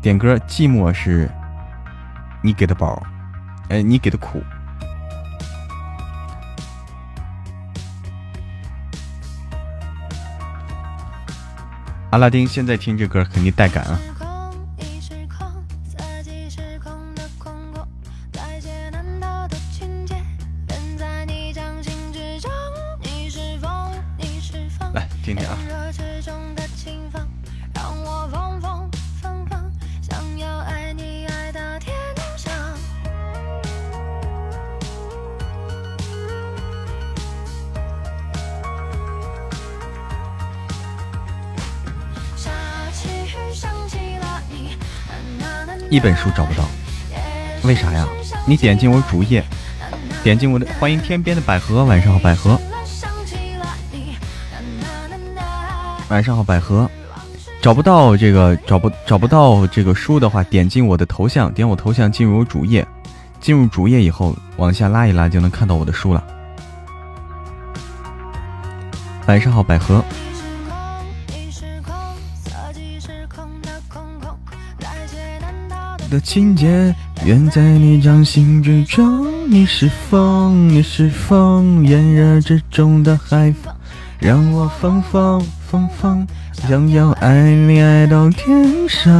[0.02, 1.30] 点歌，寂寞是
[2.42, 3.00] 你给的宝，
[3.68, 4.42] 哎，你给的苦。
[12.16, 14.00] 阿拉丁现在听这歌肯定带感啊！
[45.96, 46.62] 一本书找不到，
[47.64, 48.06] 为啥呀？
[48.44, 49.42] 你点进我主页，
[50.22, 52.60] 点进我的欢迎天边的百合，晚上好，百合。
[56.10, 56.86] 晚上好，百合。
[57.62, 62.86] 找不到这个，找不找不到这个书的话，点进我的头像，点我头像进入我主页，
[63.40, 66.22] 进入主页以后往下拉一拉就能看到我的书了。
[69.24, 70.04] 晚上好，百合。
[76.16, 76.94] 的情节，
[77.26, 79.50] 远在你掌心之中。
[79.50, 83.70] 你是风，你是风，炎热之中的海风，
[84.18, 89.12] 让我疯疯疯疯，想要爱你爱到天上。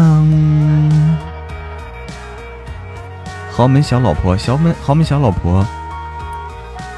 [3.53, 5.66] 豪门小老婆，小门豪门小老婆，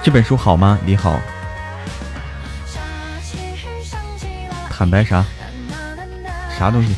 [0.01, 0.79] 这本书好吗？
[0.87, 1.19] 你好，
[4.71, 5.25] 坦白啥？
[6.57, 6.95] 啥东西？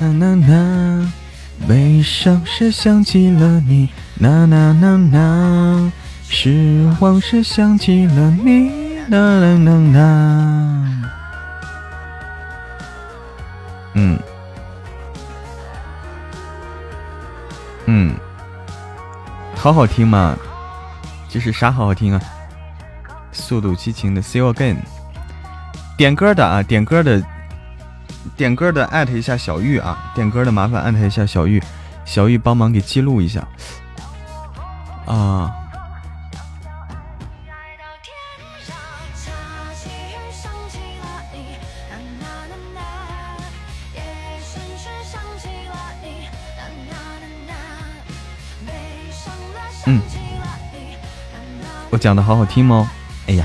[0.00, 1.12] 啦啦啦，
[1.68, 3.88] 悲伤时想起了你，
[4.18, 5.92] 啦啦啦啦，
[6.28, 11.10] 失望时想起了你，啦啦啦啦。
[13.94, 14.18] 嗯，
[17.86, 18.14] 嗯，
[19.54, 20.36] 好好听吗？
[21.28, 22.20] 这是啥好好听啊？
[23.30, 24.78] 速度激情的 See You Again，
[25.96, 27.22] 点歌的啊，点歌的。
[28.36, 30.12] 点歌的艾特一下小玉啊！
[30.14, 31.62] 点歌的麻烦艾特一下小玉，
[32.04, 33.46] 小玉帮忙给记录一下
[35.06, 35.52] 啊。
[49.86, 50.00] 嗯，
[51.90, 52.90] 我讲的好好听吗？
[53.26, 53.44] 哎呀，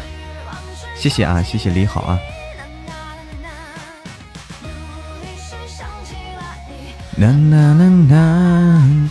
[0.95, 2.17] 谢谢啊，谢谢李好啊。
[7.19, 9.09] 啦啦啦啦。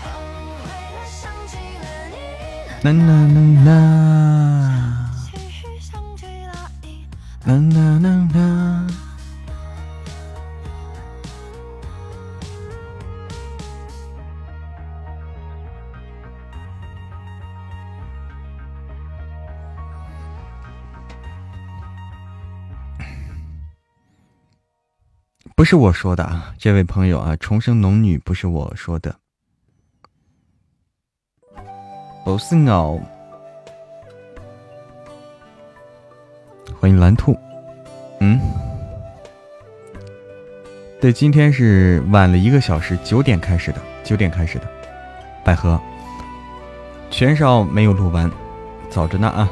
[0.00, 1.60] na na 想起了
[2.82, 3.56] 你了你
[25.70, 29.14] 是我说的啊，这位朋友啊，重生龙女不是我说的，
[32.24, 32.98] 不是我。
[36.80, 37.36] 欢迎蓝兔，
[38.20, 38.40] 嗯，
[41.02, 44.66] 对，今天是晚了一个小时，九点开始的，九点开始的，
[45.44, 45.78] 百合，
[47.10, 48.30] 全少没有录完，
[48.88, 49.46] 早着呢啊。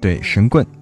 [0.00, 0.79] 对神棍。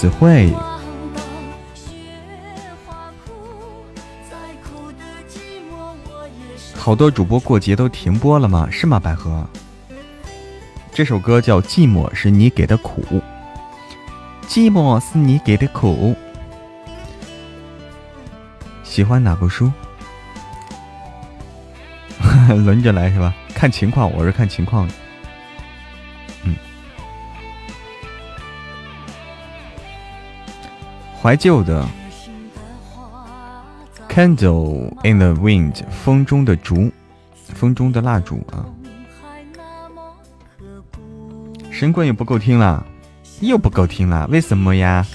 [0.00, 0.50] 子慧。
[6.74, 8.66] 好多主播过节都停播了吗？
[8.70, 9.46] 是吗，百合？
[10.90, 13.02] 这首歌叫《寂寞是你给的苦》，
[14.48, 16.16] 寂寞是你给的苦。
[18.82, 19.70] 喜欢哪部书？
[22.48, 23.34] 轮着来是吧？
[23.54, 24.88] 看情况，我是看情况。
[31.22, 31.86] 怀旧的
[34.10, 36.90] 《Candle in the Wind》风中的烛，
[37.44, 38.64] 风中的蜡烛啊！
[41.70, 42.86] 神棍又不够听了，
[43.40, 45.06] 又不够听了，为什么呀？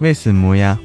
[0.00, 0.76] 为什么呀？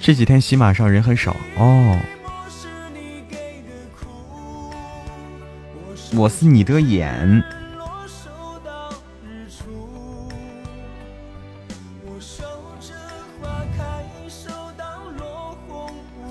[0.00, 1.98] 这几天喜马上人很少哦。
[6.16, 7.42] 我是你的眼。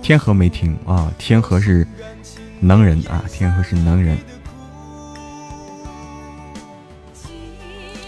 [0.02, 1.86] 天河没听啊，天河是
[2.60, 4.18] 能人啊，天河是能人。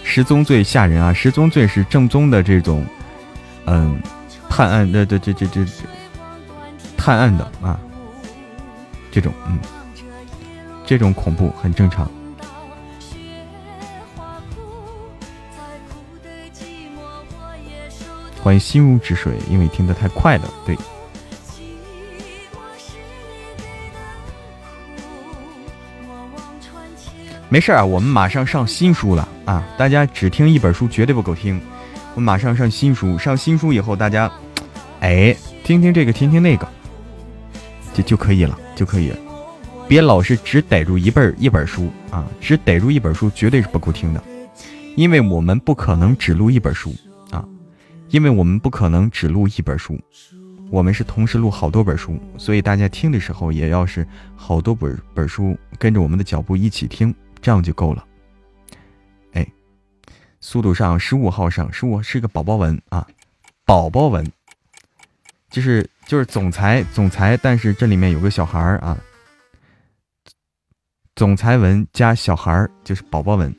[0.04, 2.86] 十宗罪吓人啊，十宗罪是正宗的这种，
[3.66, 4.02] 嗯，
[4.50, 5.66] 探案的这这这这
[6.96, 7.78] 探案的啊，
[9.12, 9.60] 这种嗯。
[10.86, 12.10] 这种恐怖很正常。
[18.42, 20.48] 欢迎心如止水，因为听得太快了。
[20.68, 20.78] 对，
[27.50, 29.64] 没事啊，我们马上上新书了啊！
[29.80, 31.60] 大家只听一本书绝对不够听，
[32.14, 33.18] 我们马上上新书。
[33.18, 34.32] 上新书以后，大家
[35.00, 36.68] 哎，听听这个，听听那个，
[37.96, 39.18] 就就可以了，就可以了。
[39.88, 42.28] 别老是只逮住一本一本书啊！
[42.42, 44.24] 只逮住一本书绝对是不够听的，
[44.96, 46.94] 因为我们不可能只录一本书
[47.30, 47.48] 啊！
[48.10, 50.00] 因为我们不可能只录一本书，
[50.72, 54.06] 我们是同时录好多本书，所以大家听的时候也要是
[54.36, 58.04] 好多本本书跟着我们的脚步一起听，这样就够了。
[59.34, 59.48] 哎，
[60.42, 63.06] 速度上十五号上十五是个宝宝文啊，
[63.66, 64.26] 宝宝文，
[65.52, 68.98] 就是就是总裁总裁，但是这里面有个小孩儿啊。
[71.16, 73.56] 总裁文加小孩儿就是宝宝文，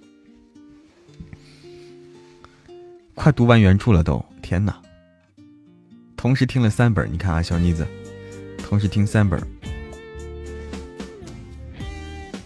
[3.14, 4.78] 快读完原著了都，天哪！
[6.18, 7.86] 同时听了三本，你看啊，小妮子，
[8.58, 9.40] 同时听三本，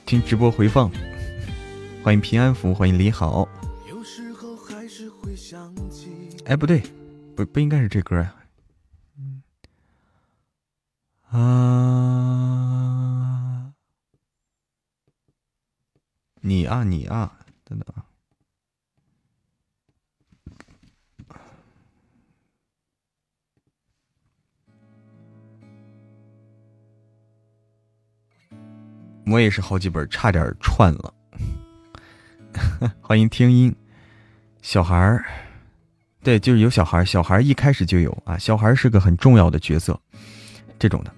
[0.07, 0.89] 听直播回放，
[2.05, 3.49] 欢迎平安福，欢迎李好。
[3.89, 5.75] 有时候还是会想
[6.45, 6.81] 哎，不对，
[7.35, 8.33] 不不应该是这歌呀。
[11.31, 13.00] 啊，
[16.43, 18.05] 你啊，你啊，等等啊。
[29.27, 31.15] 我也是好几本，差点串了。
[33.01, 33.73] 欢迎听音，
[34.63, 35.25] 小孩儿，
[36.23, 40.01] 对，就是有小孩儿，小孩一开始就有啊，小孩是个很重要的角色，
[40.79, 41.15] 这种的，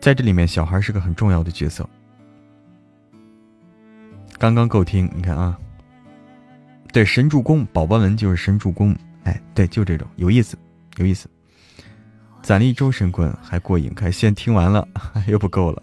[0.00, 1.88] 在这里面，小孩是个很重要的角色。
[4.44, 5.58] 刚刚够听，你看啊，
[6.92, 10.54] 对，神助攻，宝宝们就是神助攻，哎，对，就这种，有意思，
[10.98, 11.30] 有意思。
[12.42, 14.86] 攒了一周神棍还过瘾，看先听完了
[15.28, 15.82] 又不够了。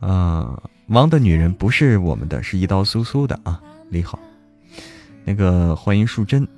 [0.00, 3.60] 啊，王的女人不是我们的，是一刀苏苏的啊。
[3.90, 4.18] 你好，
[5.26, 6.48] 那个欢迎淑贞，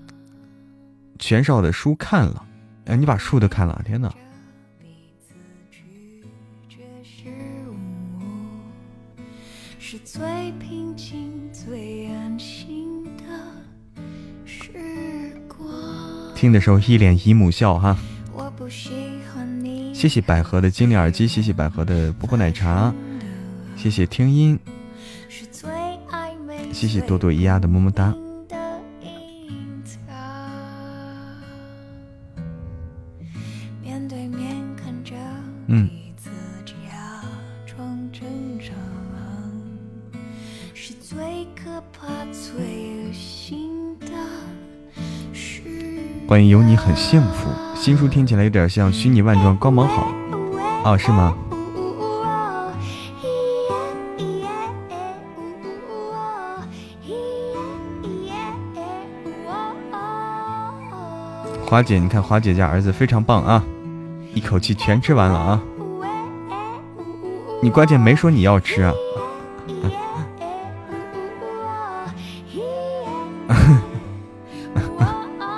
[1.19, 2.47] 全少的书看了，
[2.85, 4.15] 哎，你把书都看了，天哪！
[16.35, 17.97] 听的时候一脸姨母笑哈，
[19.93, 22.93] 谢谢百合的精灵耳机，谢谢百合的波波奶茶，
[23.77, 24.59] 谢谢听音，
[26.73, 28.15] 谢谢朵朵咿呀的么么哒。
[35.67, 36.00] 嗯。
[46.31, 50.07] 欢迎有你很幸福，新书听起来有点像虚拟万状光芒好，
[50.85, 51.35] 哦是吗？
[61.67, 63.65] 华姐，你看华姐家儿子非常棒啊，
[64.33, 65.61] 一口气全吃完了啊！
[67.61, 68.95] 你关键没说你要吃啊！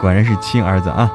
[0.02, 1.08] 果然是亲儿子啊！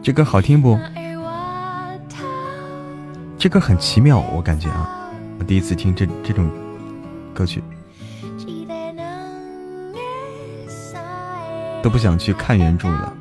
[0.00, 0.78] 这歌好听不？
[3.36, 5.10] 这歌很奇妙，我感觉啊，
[5.40, 6.48] 我第一次听这这种
[7.34, 7.60] 歌曲，
[11.82, 13.12] 都不想去看原著了。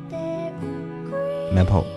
[1.51, 1.94] Maple。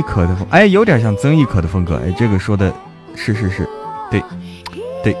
[0.00, 2.72] 曾轶可的风，哎，有点像曾轶可的风格，哎，这个说的
[3.14, 3.68] 是是是，
[4.10, 4.22] 对
[5.02, 5.14] 对。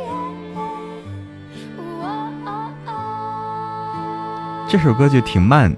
[4.68, 5.74] 这首歌就挺慢，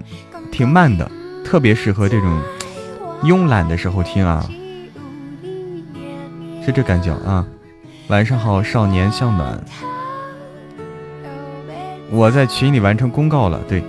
[0.51, 1.09] 挺慢的，
[1.43, 2.39] 特别适合这种
[3.23, 4.45] 慵懒的时候听啊，
[6.65, 7.45] 是这感觉啊。
[8.07, 9.61] 晚上好，少年向暖，
[12.09, 13.83] 我在群里完成公告了，对，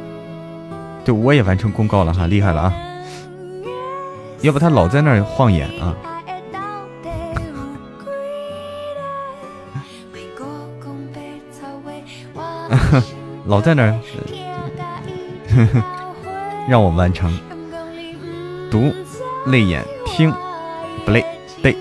[1.05, 2.75] 对，我也完成公告了哈，厉害了啊。
[4.45, 5.97] 要不他老在那儿晃眼啊，
[13.49, 13.99] 老在那儿，
[16.69, 17.33] 让我完成。
[18.71, 18.93] 读
[19.47, 20.31] 泪眼听。
[21.07, 21.25] 不累
[21.63, 21.75] 对。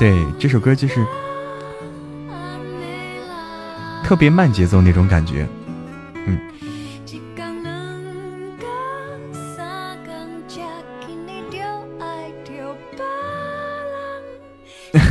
[0.00, 1.06] 对，这首歌就是
[4.02, 5.46] 特别慢节奏那种感觉。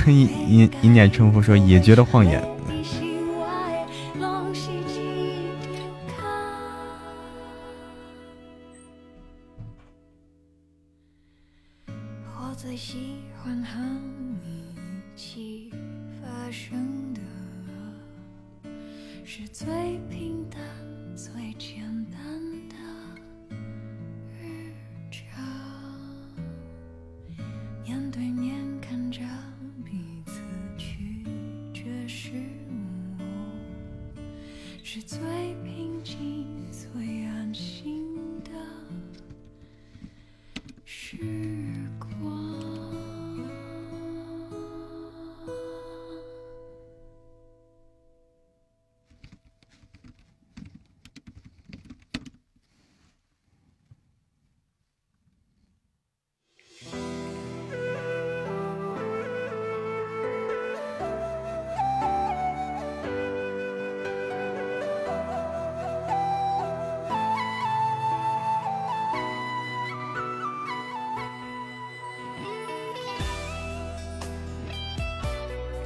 [0.11, 2.50] 一一一念成佛说也觉得晃眼。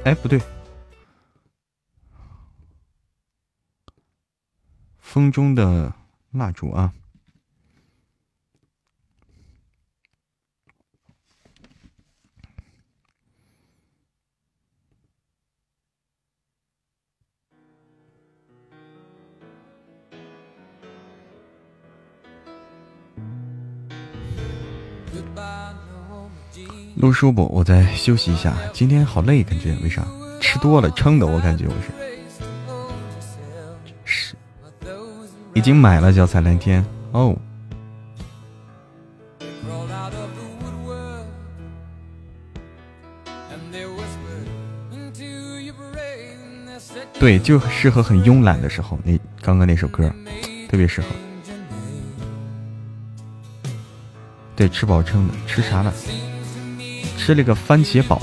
[0.06, 0.40] 哎，不对，
[5.00, 5.92] 风中的
[6.30, 6.94] 蜡烛啊！
[26.96, 27.44] 录书不？
[27.52, 28.56] 我再休息一下。
[28.72, 30.02] 今天好累，感觉为啥？
[30.40, 31.26] 吃多了，撑的。
[31.26, 31.90] 我感觉我是
[34.04, 34.34] 是
[35.52, 36.82] 已经买了脚踩蓝天
[37.12, 37.36] 哦。
[47.18, 48.98] 对，就适合很慵懒的时候。
[49.04, 50.10] 那刚刚那首歌
[50.68, 51.08] 特别适合。
[54.54, 55.34] 对，吃饱撑的。
[55.46, 55.92] 吃啥了？
[57.26, 58.22] 吃了个番茄堡，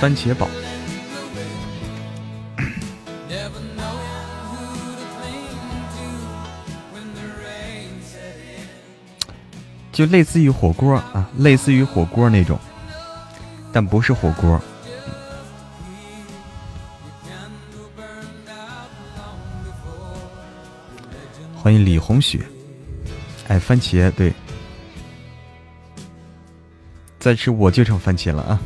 [0.00, 0.48] 番茄堡，
[9.92, 12.58] 就类似于火锅啊，类似于火锅那种，
[13.70, 14.58] 但不是火锅。
[21.54, 22.40] 欢迎李红雪，
[23.48, 24.32] 哎，番茄对。
[27.20, 28.58] 再吃我就成番茄了啊！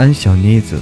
[0.00, 0.80] 安，小妮子。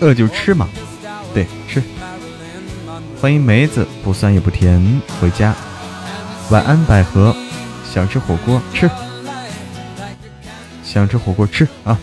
[0.00, 0.68] 饿就吃嘛，
[1.32, 1.80] 对，吃。
[3.20, 5.54] 欢迎梅子，不酸也不甜，回家。
[6.50, 7.36] 晚安，百合。
[7.88, 8.90] 想吃火锅，吃。
[10.82, 11.96] 想吃火锅，吃啊。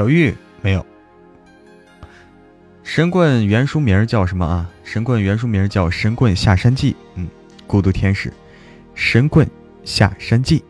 [0.00, 0.86] 小玉没有。
[2.82, 4.70] 神棍原书名叫什么啊？
[4.82, 6.92] 神棍原书名叫《神棍下山记》。
[7.16, 7.28] 嗯，
[7.66, 8.30] 孤独天使，
[8.94, 9.46] 《神棍
[9.84, 10.60] 下山记》。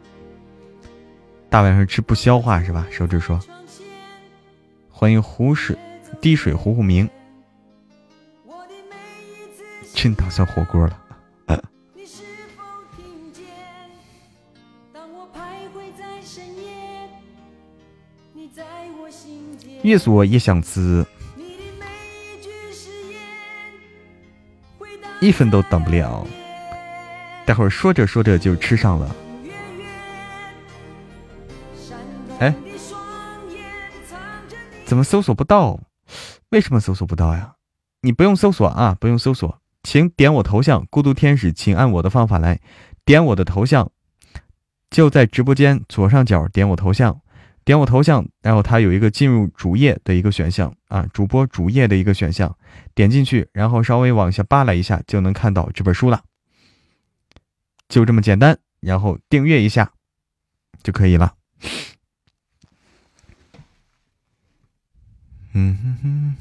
[1.48, 2.84] 大晚上吃不消化是吧？
[2.90, 3.38] 手指说。
[4.90, 5.78] 欢迎湖水
[6.20, 7.08] 滴水湖湖明，
[9.94, 11.00] 真打算火锅了。
[19.82, 21.04] 越说越想吃，
[25.20, 26.26] 一分都等不了。
[27.46, 29.16] 待会儿说着说着就吃上了。
[32.38, 32.54] 哎，
[34.84, 35.80] 怎么搜索不到？
[36.50, 37.54] 为什么搜索不到呀？
[38.02, 42.60] 你不用搜索啊，不用搜索，请点我头像“孤独天使”，请按我的方法来
[43.04, 43.90] 点我的头像，
[44.90, 47.20] 就在直播间左上角点我头像。
[47.70, 52.58] 点我头像，然后它有一个进入主页的一个选项啊，主播主页的一个选项，
[52.96, 56.24] 点进去，然后稍微往下扒拉一下，就能看到这本书了。
[57.88, 59.92] 就这么简单，然后订阅一下
[60.82, 61.36] 就可以了。
[65.52, 66.34] 嗯哼哼，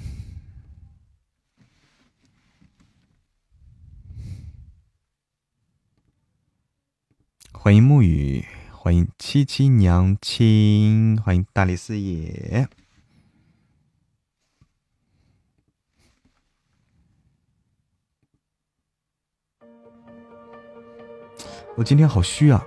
[7.52, 8.44] 欢迎沐雨。
[8.82, 12.66] 欢迎七七娘亲，欢迎大理四爷。
[21.76, 22.66] 我今天好虚啊！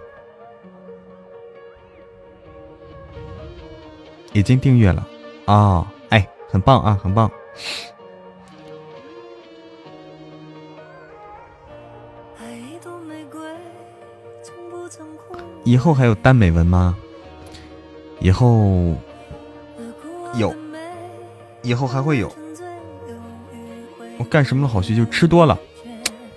[4.35, 5.09] 已经订阅了
[5.47, 7.33] 啊，哎，很棒啊，很棒。
[15.65, 16.97] 以后还有耽美文吗？
[18.19, 18.95] 以后
[20.35, 20.55] 有，
[21.63, 22.31] 以后还会有。
[24.19, 25.59] 我干什么都好虚，就吃多了，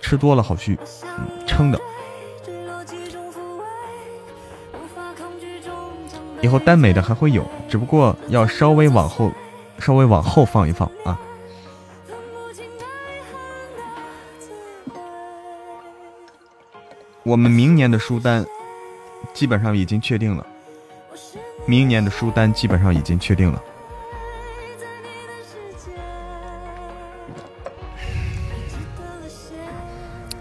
[0.01, 0.77] 吃多了好虚，
[1.45, 1.79] 撑的。
[6.41, 9.31] 以后耽美的还会有，只不过要稍微往后，
[9.79, 11.19] 稍微往后放一放啊。
[17.23, 18.45] 我们明年的书单。
[19.33, 20.45] 基本上已经确定了，
[21.65, 23.61] 明年的书单基本上已经确定了。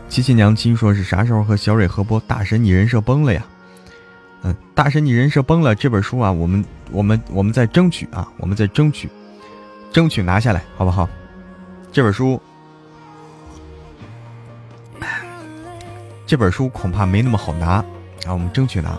[0.09, 2.21] 七七娘亲说是啥时候和小蕊合播？
[2.21, 3.45] 大神你人设崩了呀？
[4.43, 5.75] 嗯，大神你人设崩了。
[5.75, 9.09] 这本书啊，我们我们我们在争取啊，我们在争取，
[9.91, 11.09] 争取拿下来，好不好？
[11.91, 12.41] 这本书，
[16.27, 17.85] 这本书恐怕没那么好拿。
[18.27, 18.99] 啊，我们争取拿，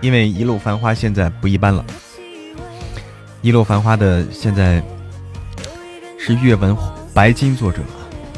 [0.00, 1.84] 因为《一路繁花》现在不一般了，
[3.42, 4.82] 《一路繁花》的现在
[6.18, 6.76] 是阅文
[7.14, 7.80] 白金作者，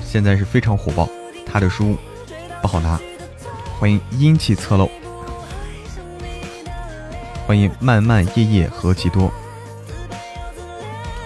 [0.05, 1.09] 现在是非常火爆，
[1.45, 1.97] 他的书
[2.61, 3.01] 不好拿。
[3.79, 4.89] 欢迎阴气侧漏，
[7.45, 9.29] 欢迎漫漫夜夜何其多，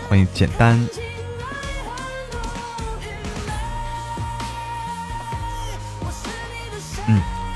[0.08, 0.88] 欢迎简单。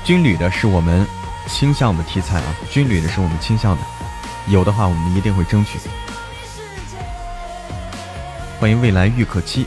[0.03, 1.05] 军旅的是我们
[1.47, 3.83] 倾向的题材啊，军旅的是我们倾向的，
[4.47, 5.79] 有的话我们一定会争取。
[8.59, 9.65] 欢迎未来玉可期。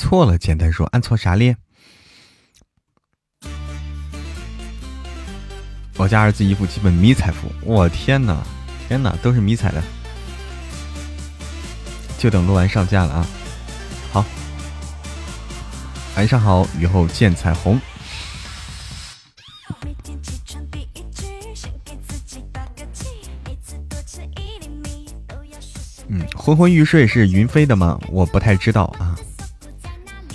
[0.00, 1.58] 错了，简单说，按错啥咧？
[5.98, 8.42] 我家儿子一副基本迷彩服，我天哪！
[8.88, 9.82] 天哪，都是迷彩的，
[12.18, 13.26] 就等录完上架了啊！
[14.10, 14.24] 好，
[16.16, 17.78] 晚上好，雨后见彩虹。
[26.08, 28.00] 嗯，昏昏欲睡是云飞的吗？
[28.08, 29.09] 我不太知道啊。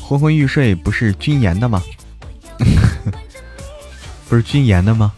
[0.08, 1.82] 昏昏欲睡不是军言的吗？
[4.30, 5.12] 不是军言的吗？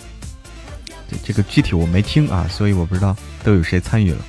[1.10, 4.26] 这这个具体我没听啊，所以我不知道都有谁参与了。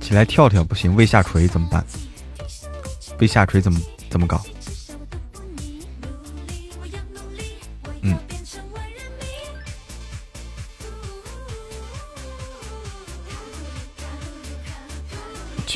[0.00, 1.84] 起来跳跳不行，胃下垂怎么办？
[3.20, 3.80] 未下垂怎么
[4.10, 4.44] 怎么搞？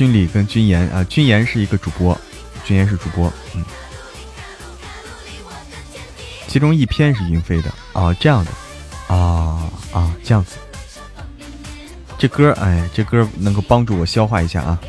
[0.01, 2.19] 军礼跟军言啊，军言是一个主播，
[2.65, 3.63] 军言是主播，嗯。
[6.47, 8.51] 其中一篇是云飞的啊，这样的
[9.15, 10.57] 啊啊，这样子。
[12.17, 14.79] 这歌哎，这歌能够帮助我消化一下啊。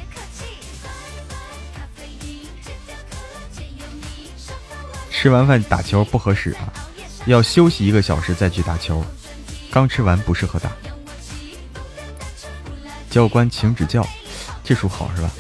[5.11, 6.73] 吃完饭打球不合适啊，
[7.27, 9.05] 要休息一个小时再去打球。
[9.71, 10.73] 刚吃完不适合打。
[13.11, 14.09] 教官请指教，
[14.73, 15.31] 技术好是吧？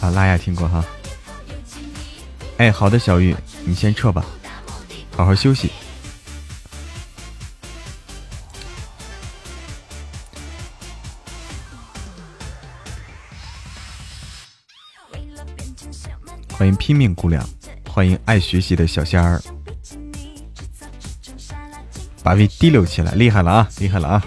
[0.00, 0.84] 啊，拉雅听过哈。
[2.56, 4.26] 哎，好的，小玉，你先撤吧。
[5.16, 5.70] 好好休息。
[16.58, 17.48] 欢迎拼命姑娘，
[17.88, 19.40] 欢迎爱学习的小仙儿，
[22.24, 24.24] 把胃提溜起来，厉害了啊，厉害了啊！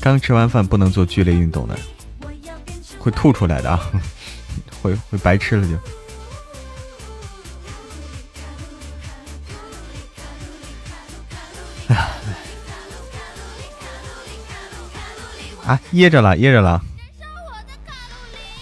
[0.00, 1.76] 刚吃完饭不能做剧烈运动的，
[3.06, 3.78] 会吐出来的啊，
[4.82, 5.74] 会会白吃了就。
[15.64, 16.82] 啊，噎着了，噎着了，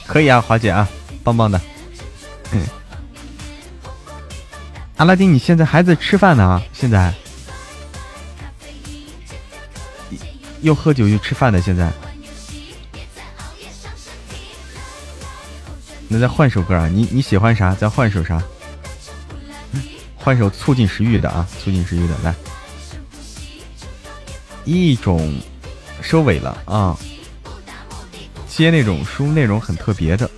[0.07, 0.87] 可以啊，华姐啊，
[1.23, 1.59] 棒棒的。
[4.99, 6.63] 阿拉丁，你现在还在吃饭呢啊？
[6.75, 7.15] 现在
[10.61, 11.91] 又喝酒又吃饭的，现在。
[16.15, 17.75] 那再换首歌啊，你你喜欢啥？
[17.75, 18.41] 再换首啥？
[20.15, 22.35] 换首促进食欲的啊，促进食欲的，来，
[24.65, 25.41] 一种。
[26.03, 26.95] 收尾了啊！
[28.47, 30.31] 接那种书内容很特别的，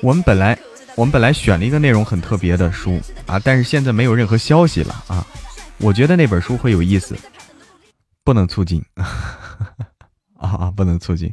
[0.00, 0.58] 我们本来
[0.94, 5.26] 我们本来选了一个内容很特别的书啊，但是现在没有任何消息了啊！
[5.76, 7.14] 我觉得那本书会有意思，
[8.24, 9.04] 不能促进啊
[10.40, 10.72] 啊！
[10.74, 11.30] 不能促进，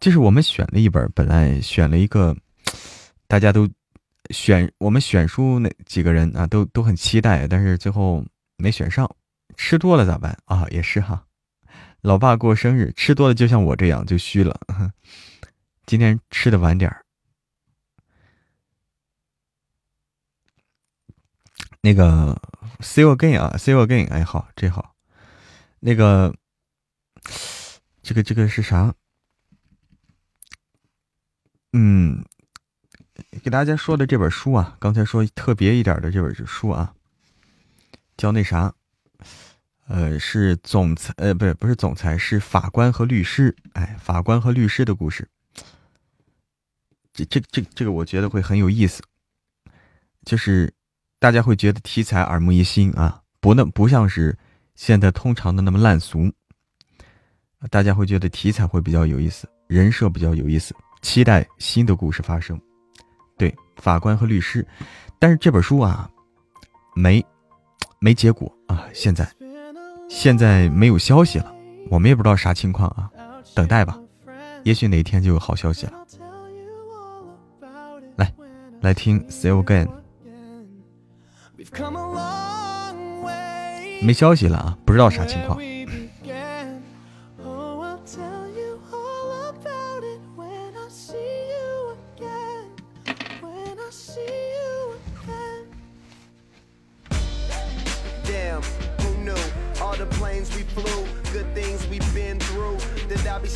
[0.00, 2.34] 就是我们选了一本，本来选了一个，
[3.28, 3.68] 大家都
[4.30, 8.24] 选我们选书那几个人啊，都都很期待，但是最后
[8.56, 9.14] 没选上，
[9.56, 10.66] 吃多了咋办啊？
[10.70, 11.26] 也是哈。
[12.00, 14.58] 老爸过生日，吃多了就像我这样就虚了。
[15.84, 17.04] 今天吃的晚点儿。
[21.82, 22.40] 那个
[22.80, 24.94] ，see you again 啊，see you again，哎好，这好。
[25.80, 26.34] 那个，
[28.02, 28.94] 这个这个是啥？
[31.72, 32.24] 嗯，
[33.42, 36.94] 给大家说的这本书啊，刚才说特别一点的这本书啊，
[38.16, 38.74] 叫那啥。
[39.86, 43.56] 呃，是总裁，呃，不是，不是总裁，是法官和律师。
[43.72, 45.28] 哎，法官和律师的故事，
[47.12, 49.02] 这、这、这、这个，我觉得会很有意思。
[50.24, 50.72] 就是
[51.18, 54.38] 大家会觉得题材耳目一新啊，不那不像是
[54.76, 56.32] 现在通常的那么烂俗。
[57.68, 60.72] 大家会觉得题材会比较有意思，人设比较有意思，
[61.02, 62.60] 期待新的故事发生。
[63.36, 64.66] 对，法官和律师，
[65.18, 66.10] 但是这本书啊，
[66.94, 67.24] 没
[67.98, 69.30] 没结果啊，现在。
[70.08, 71.54] 现在没有消息了，
[71.88, 73.08] 我们也不知道啥情况啊，
[73.54, 73.96] 等待吧，
[74.64, 75.92] 也许哪天就有好消息了。
[78.16, 78.34] 来，
[78.80, 79.86] 来听《See You Again》，
[84.02, 85.60] 没消息了啊，不知道啥情况。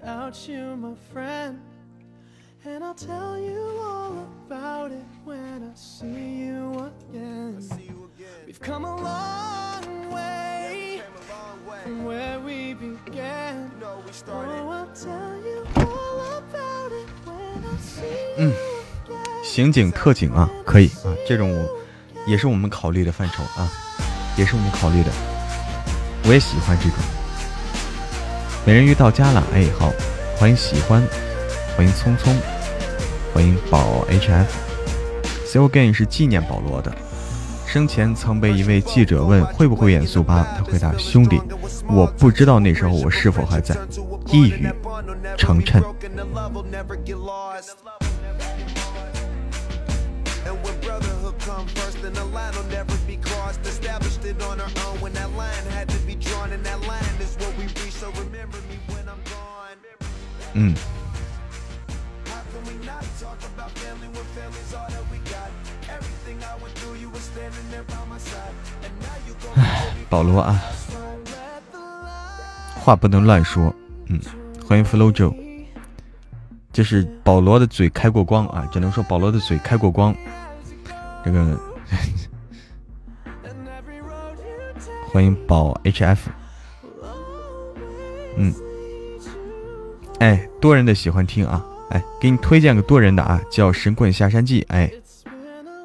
[0.00, 1.58] Without you, my friend.
[2.64, 7.60] And I'll tell you all about it when I see you again.
[7.60, 8.46] See you again.
[8.46, 11.82] We've come a long way, a long way.
[11.88, 13.70] from where we began.
[13.72, 18.52] You know we oh, I'll tell you all about it when I see you
[19.06, 19.44] again.
[19.44, 21.66] 刑警特警啊，可以啊，这种
[22.26, 23.70] 也是我们考虑的范畴啊，
[24.36, 25.10] 也是我们考虑的。
[26.24, 26.98] 我也喜欢这种。
[28.68, 29.90] 美人鱼到家了，哎，好，
[30.36, 31.02] 欢迎喜欢。
[31.74, 32.36] 欢迎匆匆，
[33.32, 36.94] 欢迎宝 H F，So Again 是纪念保罗的。
[37.66, 41.40] 生前曾被一位记者问会不会演苏巴，他回答：兄弟，
[41.88, 43.74] 我不知道那时候我是否还在。
[44.26, 44.68] 一语
[45.38, 45.82] 成谶。
[60.54, 60.74] 嗯。
[69.54, 70.60] 唉， 保罗啊，
[72.74, 73.74] 话不能乱说。
[74.06, 74.20] 嗯，
[74.66, 75.34] 欢迎 Flow Joe，
[76.72, 80.14] 就是保罗的嘴开过光啊，只能说保罗的嘴开过光。
[81.24, 81.60] 这个，
[85.12, 86.18] 欢迎宝 HF。
[88.38, 88.54] 嗯，
[90.20, 94.90] 哎，多人的喜欢听啊，哎，给你推荐个多人的啊，叫《神棍下山记》，哎。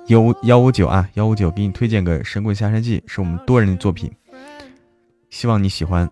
[0.08, 4.12] 幺幺五九啊，幺五九，给你推荐个《神棍下山记》，是我们多人的作品，
[5.30, 6.12] 希望你喜欢。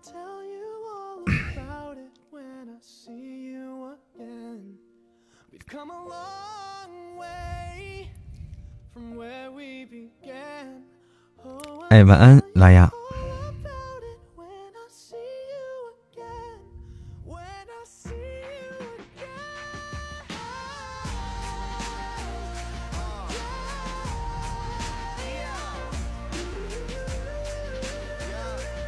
[11.90, 12.90] 哎，晚安，拉雅。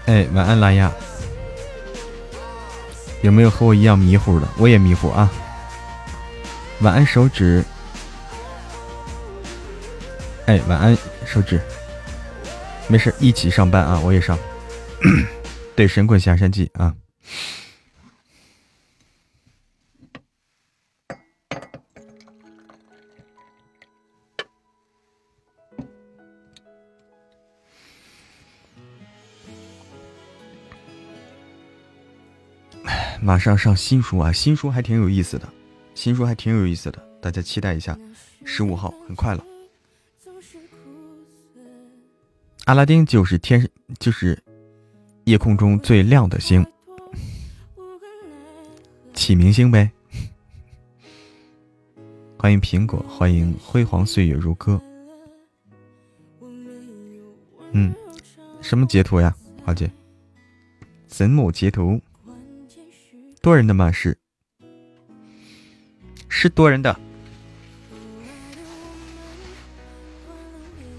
[0.07, 0.93] 哎，晚安，蓝牙。
[3.23, 4.47] 有没有和我一样迷糊的？
[4.59, 5.31] 我也迷糊啊。
[6.81, 7.65] 晚安，手指。
[10.47, 11.59] 哎，晚安，手指。
[12.87, 14.39] 没事，一起上班啊，我也上。
[15.75, 16.95] 对，神棍下山记啊。
[33.25, 35.49] 马上上新书啊，新书还挺有意思的，
[35.95, 37.99] 新书还挺有意思的，大家期待一下。
[38.45, 39.43] 十五号很快了。
[42.67, 43.67] 阿拉丁就是天，
[43.99, 44.39] 就是
[45.25, 46.67] 夜空中最亮的星，
[49.15, 49.91] 启明星呗。
[52.39, 54.79] 欢迎苹果，欢迎辉煌岁月如歌。
[57.73, 57.95] 嗯，
[58.61, 59.35] 什么截图呀，
[59.65, 59.91] 华姐？
[61.07, 61.99] 怎么截图？
[63.45, 63.93] 多人的吗？
[63.93, 64.17] 是，
[66.31, 66.99] 是多人的。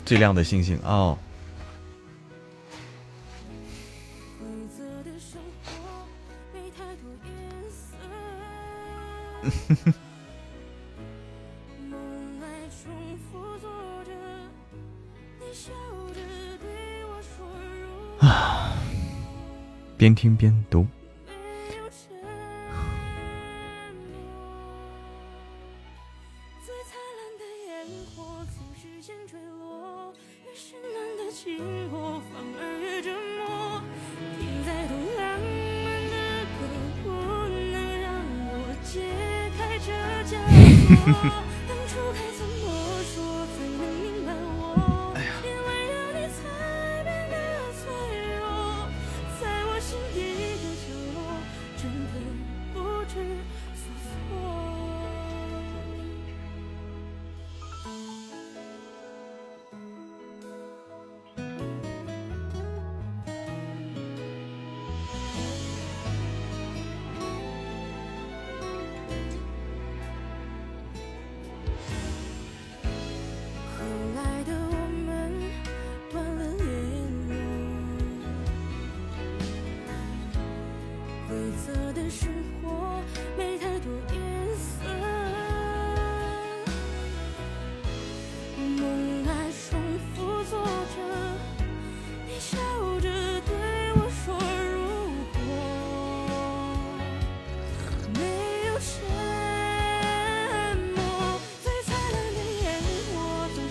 [0.06, 1.18] 最亮的星星哦。
[18.20, 18.78] 啊，
[19.98, 20.86] 边听边读。
[41.06, 41.55] 哼 哼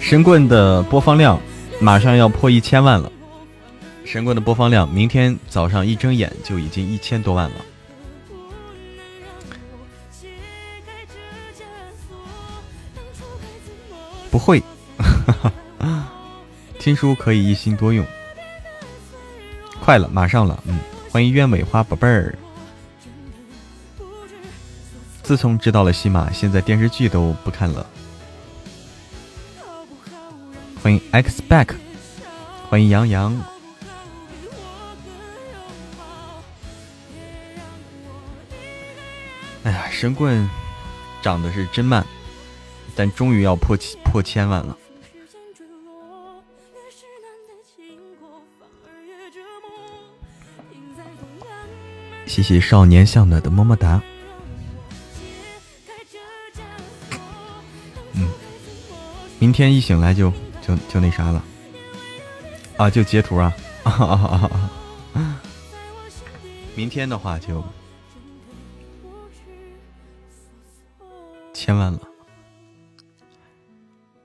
[0.04, 1.40] 神棍的播放量
[1.80, 3.10] 马上要破一千万了。
[4.04, 7.56] 神棍的播放量，明天早上一睁眼就已经一千多万了。
[14.30, 14.62] 不会，
[16.78, 18.04] 听书可以一心多用。
[19.80, 20.78] 快了，马上了，嗯，
[21.10, 22.36] 欢迎鸢尾花宝贝儿。
[25.22, 27.86] 自从知道了西马，现在电视剧都不看了。
[30.84, 31.74] 欢迎 X Back，
[32.68, 33.34] 欢迎杨洋。
[39.62, 40.46] 哎呀，神棍
[41.22, 42.04] 长得是真慢，
[42.94, 43.74] 但终于要破
[44.04, 44.76] 破千万了。
[52.26, 54.02] 谢谢少年向的的么么哒。
[58.12, 58.28] 嗯，
[59.38, 60.30] 明天一醒来就
[60.66, 61.44] 就就那啥了，
[62.76, 63.52] 啊，就截图啊，
[66.74, 67.62] 明天的话就。
[71.52, 72.00] 千万了，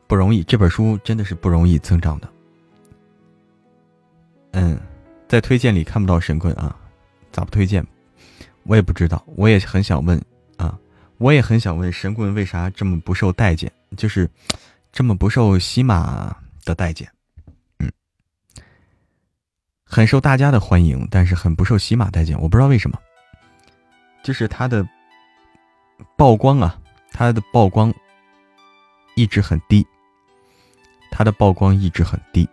[0.08, 0.44] 不容易。
[0.44, 2.30] 这本书真的是不容易增长的。
[4.52, 4.78] 嗯，
[5.28, 6.76] 在推荐里看不到神棍啊，
[7.32, 7.86] 咋不推荐？
[8.64, 9.24] 我也不知道。
[9.38, 10.22] 我也很想问
[10.58, 10.78] 啊，
[11.18, 14.30] 我也很想问神棍为啥这么不受待见，就是
[15.00, 16.36] 这么不受喜马
[16.66, 17.10] 的待见。
[17.80, 17.90] 嗯，
[19.86, 22.38] 很受大家的欢迎，但是很不受喜马待见。
[22.42, 23.00] 我不知道为什么，
[24.24, 24.86] 就是他的
[26.18, 26.78] 曝光啊。
[27.14, 27.94] 他的曝光
[29.16, 29.88] 一直很低，
[31.12, 32.46] 他的曝光一直很低，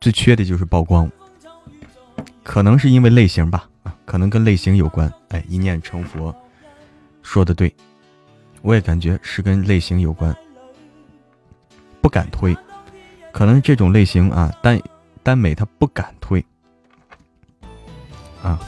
[0.00, 1.08] 最缺的就是曝光，
[2.42, 5.08] 可能是因为类型吧，啊，可能跟类型有关。
[5.28, 6.34] 哎，一念成佛，
[7.24, 7.74] 说的对，
[8.62, 10.32] 我也感觉是跟类型有关，
[12.00, 12.56] 不敢推，
[13.32, 14.80] 可能这种类型啊，耽
[15.24, 16.44] 耽美他不敢推，
[18.40, 18.60] 啊。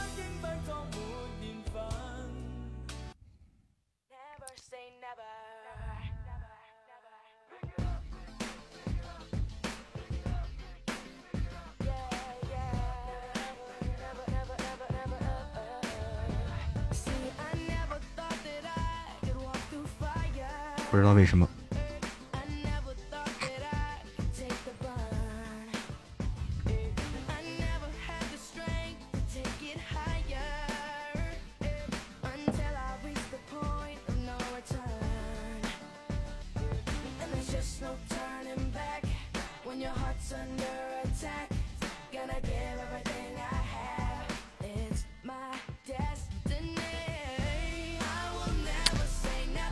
[20.97, 21.47] 不知道为什么。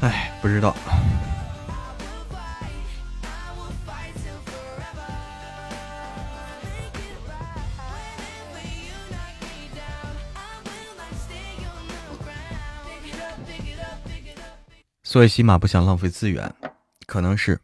[0.01, 0.75] 哎，不知道。
[15.15, 16.53] 所以，起码不想浪费资源，
[17.05, 17.57] 可能是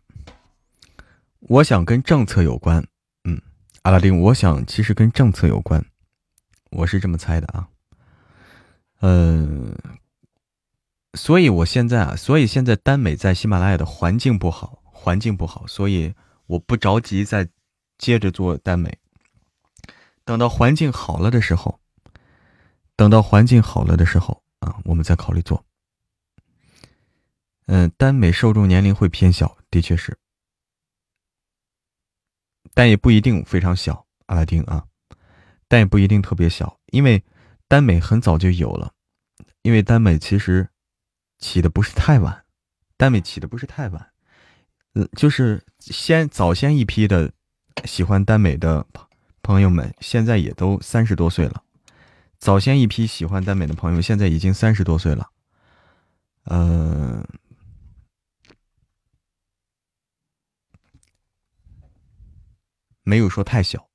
[1.41, 2.81] 我想跟政策有关。
[3.25, 3.41] 嗯，
[3.81, 5.85] 阿拉丁，我想其实跟政策有关，
[6.69, 7.67] 我是这么猜的啊。
[9.01, 9.75] 嗯，
[11.15, 16.13] 所以我现在啊，所以现在耽美在喜马拉雅的环境不好，环境不好，所以
[16.47, 17.49] 我不着急再
[17.97, 18.97] 接着做耽美。
[20.23, 21.81] 等到环境好了的时候，
[22.95, 25.61] 等到环境好了的时候啊，我们再考虑做。
[27.67, 30.17] 嗯，耽美受众年龄会偏小，的确是，
[32.73, 34.05] 但也不一定非常小。
[34.25, 34.85] 阿拉丁啊，
[35.67, 37.23] 但也不一定特别小，因为
[37.67, 38.93] 耽美很早就有了，
[39.61, 40.67] 因为耽美其实
[41.37, 42.45] 起的不是太晚，
[42.97, 44.11] 耽美起的不是太晚，
[44.95, 47.31] 嗯，就是先早先一批的
[47.85, 48.85] 喜欢耽美的
[49.41, 51.63] 朋友们，现在也都三十多岁了，
[52.39, 55.29] 早先一批喜欢耽美的朋友，现在已经三十多岁了，
[56.45, 57.25] 嗯。
[63.03, 63.89] 没有说太小，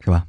[0.00, 0.26] 是吧？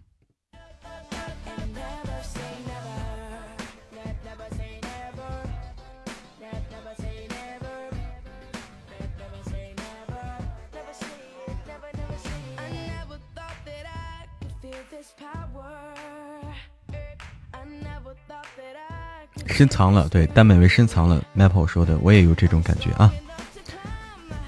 [19.60, 21.22] 深藏了对单美味深藏了。
[21.36, 23.12] Maple 说的我也有这种感觉啊。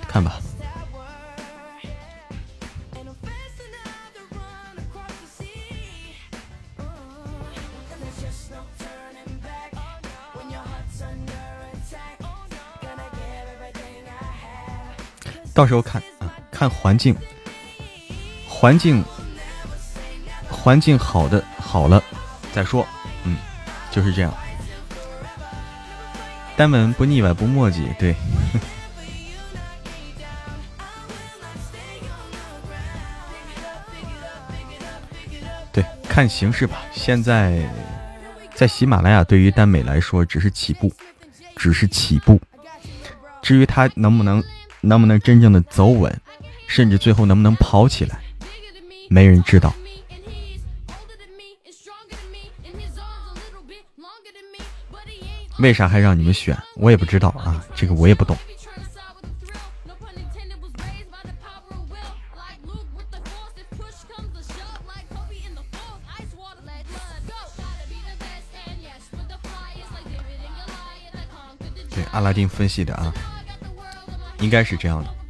[0.08, 0.40] 看吧。
[15.54, 17.14] 到时候看啊，看环境，
[18.48, 19.04] 环境，
[20.50, 22.02] 环境好的好了
[22.54, 22.88] 再说。
[23.26, 23.36] 嗯
[23.92, 24.34] 就是这样。
[26.56, 28.16] 单门不腻歪不墨迹，对。
[35.74, 36.84] 对，看形势吧。
[36.92, 37.68] 现在
[38.54, 40.94] 在喜马拉雅，对于耽美来说，只是起步，
[41.56, 42.40] 只是起步。
[43.42, 44.44] 至于他能不能，
[44.82, 46.16] 能不能真正的走稳，
[46.68, 48.20] 甚至最后能不能跑起来，
[49.10, 49.74] 没人知道。
[55.62, 56.58] 为啥还让你们选？
[56.76, 58.36] 我也不知道啊，这个我也不懂。
[71.92, 73.14] 对，阿拉丁分析的啊，
[74.40, 75.21] 应该是这样的。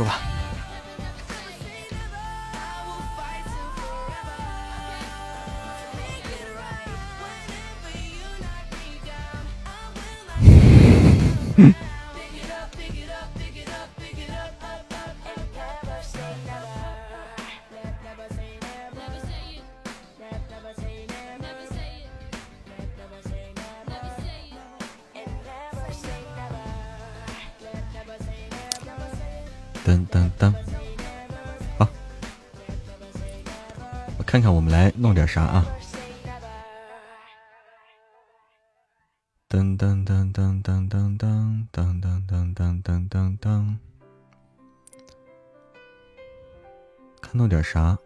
[0.00, 0.29] 说吧。
[34.40, 35.66] 看，我们来弄点啥啊？
[39.48, 43.76] 噔噔噔噔噔噔噔噔噔噔噔噔噔噔，
[47.20, 47.62] 看弄点？
[47.64, 47.98] 啥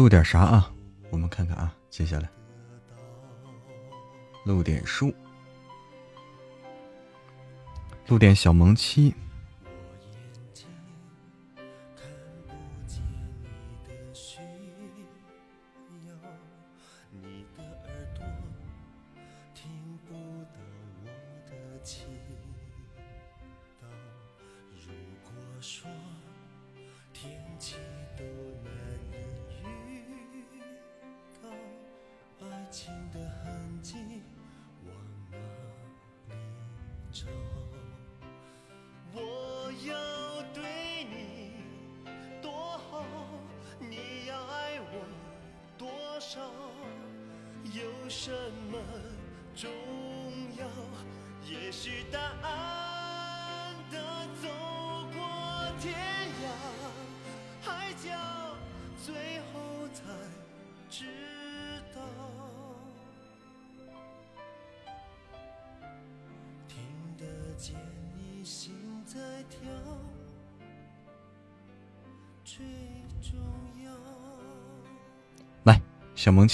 [0.00, 0.72] 录点啥啊？
[1.10, 2.30] 我们看看啊，接下来
[4.46, 5.14] 录点书，
[8.08, 9.14] 录点小萌妻。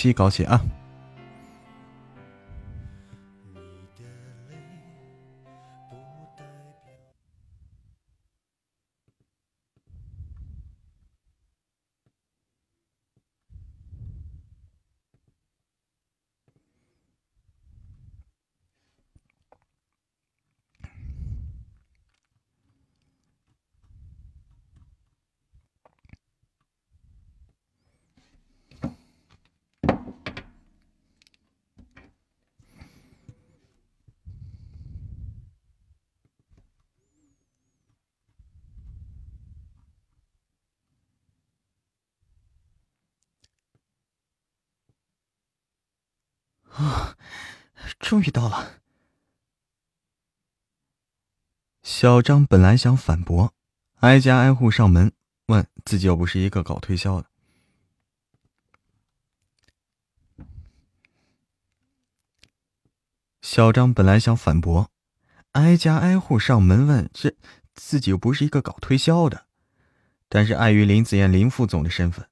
[0.07, 0.61] 一起搞起啊。
[52.17, 53.53] 小张本来想反驳，
[53.97, 55.13] 挨家挨户上门，
[55.49, 57.29] 问自己又不是一个搞推销的。
[63.43, 64.91] 小张本来想反驳，
[65.53, 67.35] 挨家挨户上门问，这
[67.75, 69.45] 自己又不是一个搞推销的，
[70.31, 72.27] 但是碍于林子燕林副总的身份，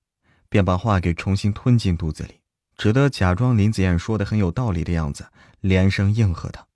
[0.48, 2.40] 便把话给重新吞进肚子里，
[2.78, 5.26] 只得假装林子燕说的很有道理的样子，
[5.60, 6.66] 连声应和他。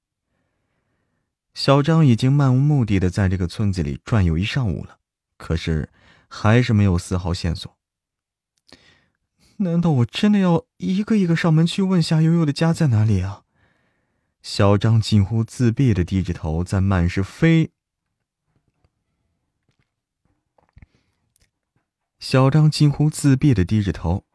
[1.58, 5.00] 小张已经漫无目的的在这个村子里转悠一上午了，
[5.36, 5.90] 可是
[6.28, 7.76] 还是没有丝毫线索。
[9.56, 13.42] 难道我真的要一个一个上门去问夏悠悠的家在哪里啊？
[14.40, 17.72] 小张近乎自闭的低着头，在满是飞。
[22.20, 24.27] 小张近乎自闭的低着头。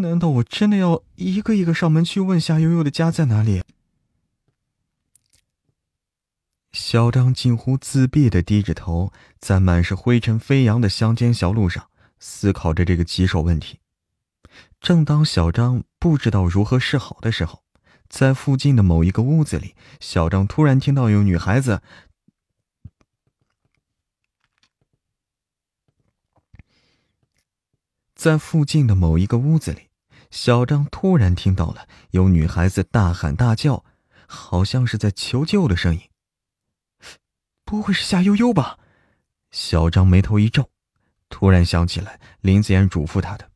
[0.00, 3.64] 难道我真的要一个一个上门去问夏悠悠的家在哪里？
[6.70, 13.80] 小张近乎自闭的低着头，在满是灰尘飞扬的乡间小路上思考着这个棘手问题。
[14.80, 17.64] 正当小张不知道如何是好的时候，
[18.08, 21.82] 在附近的某一个屋子里，小张突然听到有女孩子。
[28.14, 29.87] 在附近的某一个屋子里。
[30.30, 33.84] 小张突然听到了有女孩子大喊大叫，
[34.26, 36.02] 好像是在求救的声音。
[37.64, 38.78] 不会是夏悠悠吧？
[39.50, 40.70] 小张眉头一皱，
[41.28, 43.50] 突然想起来林子妍嘱咐他的。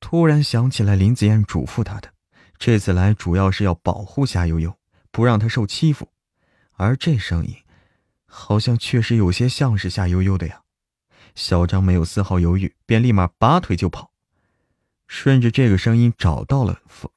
[0.00, 2.12] 突然想起来林子妍嘱咐他的，
[2.58, 4.78] 这次来主要是要保护夏悠悠，
[5.10, 6.12] 不让她受欺负。
[6.72, 7.56] 而这声音，
[8.26, 10.63] 好像确实有些像是夏悠悠的呀。
[11.34, 14.12] 小张没有丝毫犹豫，便立马拔腿就跑，
[15.06, 17.10] 顺着这个声音找到了房，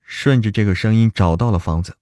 [0.00, 1.96] 顺着这个声音找到了房子。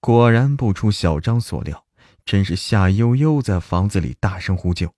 [0.00, 1.86] 果然不出小张所料，
[2.24, 4.94] 真是夏悠悠在房子里大声呼救。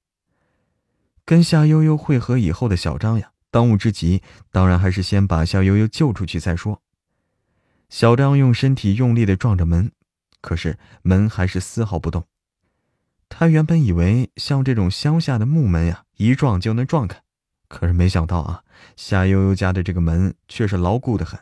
[1.24, 6.82] 跟夏悠悠会合以后的小张呀，当务之急当然还是先把夏悠悠救出去再说。
[7.88, 9.92] 小张用身体用力的撞着门，
[10.40, 12.26] 可是门还是丝毫不动。
[13.28, 17.22] 他原本以为像这种乡下的木门呀，一撞就能撞开，
[17.68, 18.64] 可是没想到啊，
[18.96, 21.38] 夏悠悠家的这个门却是牢固的很，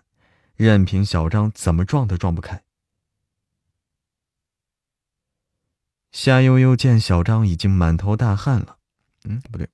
[0.56, 2.62] 任凭小张怎么撞都撞不开。
[6.12, 8.78] 夏悠悠见小张已经满头大汗了，
[9.24, 9.68] 嗯，不对。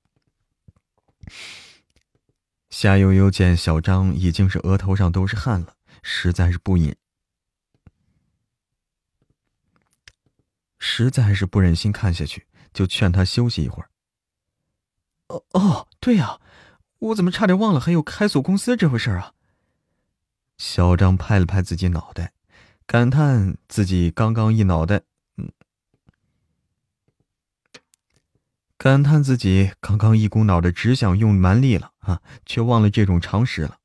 [2.69, 6.95] 夏悠悠见小张已经是额头上都是汗了，实在是不忍。
[10.85, 13.89] 实在是不忍心看下去，就劝他休息一会儿。
[15.27, 16.41] 哦哦，对呀，
[16.99, 19.31] 我怎么差点忘了还有开锁公司这回事啊？
[20.57, 22.33] 小张拍了拍自己脑袋，
[22.85, 25.03] 感叹自己刚刚一脑袋，
[25.37, 25.53] 嗯，
[28.77, 33.79] 感叹自己刚刚一股脑的只想用蛮力了啊，却忘了这种常识了。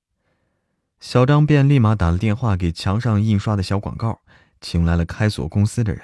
[0.98, 4.20] 小张便立马打了电话给墙上印刷的小广告，
[4.60, 6.02] 请来了开锁公司的人。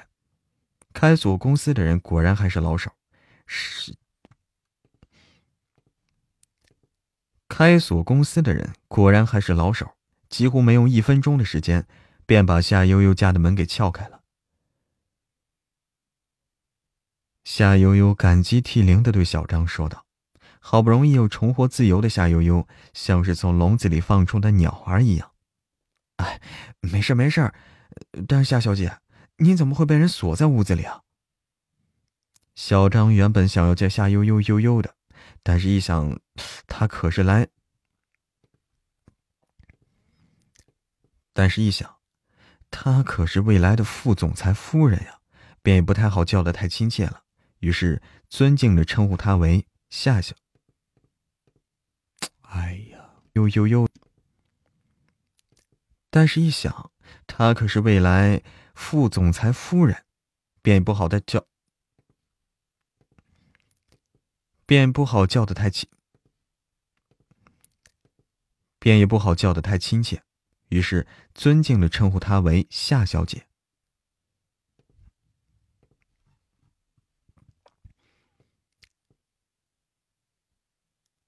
[0.94, 2.92] 开锁公司的人果然还是老手，
[3.46, 3.94] 是
[7.48, 9.96] 开锁公司的人果然还是老手，
[10.30, 11.86] 几乎没用一分钟的时间，
[12.24, 14.22] 便把夏悠悠家的门给撬开了。
[17.42, 20.06] 夏悠悠感激涕零的对小张说道
[20.58, 25.32] ：“好不容易又重获自由的夏悠悠，像是从笼子里放出的鸟儿一样。
[26.16, 26.40] ”“哎，
[26.80, 27.52] 没事没事，
[28.26, 28.96] 但是夏小姐，
[29.36, 31.02] 你怎么会被人锁在屋子里啊？”
[32.55, 34.94] 小张原本想要叫夏悠悠悠悠的，
[35.43, 36.20] 但是一想，
[36.69, 37.48] 他可是来，
[41.32, 41.97] 但是一想，
[42.70, 45.19] 他可是未来的副总裁夫人呀，
[45.62, 47.24] 便也不太好叫的太亲切了。
[47.59, 50.35] 于是尊敬的称呼他为夏夏。
[52.43, 52.98] 哎呀，
[53.32, 53.89] 悠悠悠！
[56.09, 56.93] 但是，一想，
[57.27, 58.40] 他可是未来
[58.74, 60.05] 副总裁夫人，
[60.60, 61.46] 便不好再叫，
[64.66, 65.88] 便不好叫的太亲，
[68.78, 70.22] 便也不好叫的太亲切。
[70.68, 73.46] 于是尊敬的称呼她为夏小姐。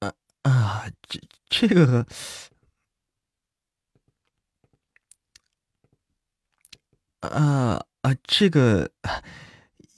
[0.00, 0.12] 啊
[0.42, 2.06] 啊，这这个，
[7.20, 8.90] 啊啊，这个，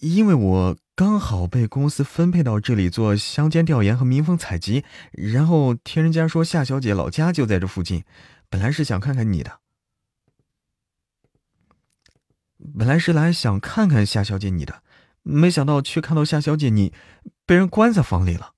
[0.01, 8.05] 因为我刚好被公司分配到这里做乡间调研和民风采集，然后听人家说夏小姐老家就在这附近，
[8.49, 9.59] 本来是想看看你的，
[12.79, 14.83] 本来是来想看看夏小姐你的，
[15.23, 16.93] 没想到却看到夏小姐你
[17.45, 18.55] 被人关在房里了。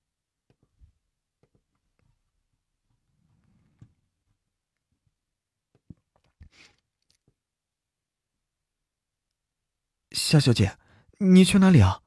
[10.23, 10.77] 夏小姐，
[11.19, 12.03] 你去哪里啊？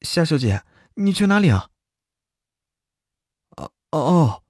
[0.00, 0.64] 夏小姐，
[0.94, 1.70] 你去哪里啊？
[3.56, 4.42] 哦哦哦！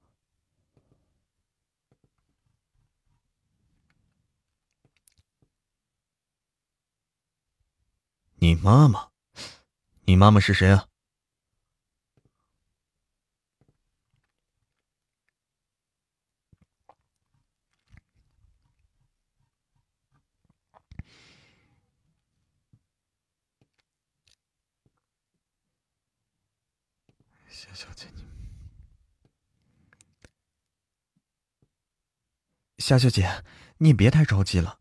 [8.36, 9.10] 你妈妈？
[10.06, 10.88] 你妈妈是谁啊？
[27.48, 28.08] 夏小姐，
[32.73, 33.42] 你夏小姐，
[33.78, 34.78] 你别太着急了。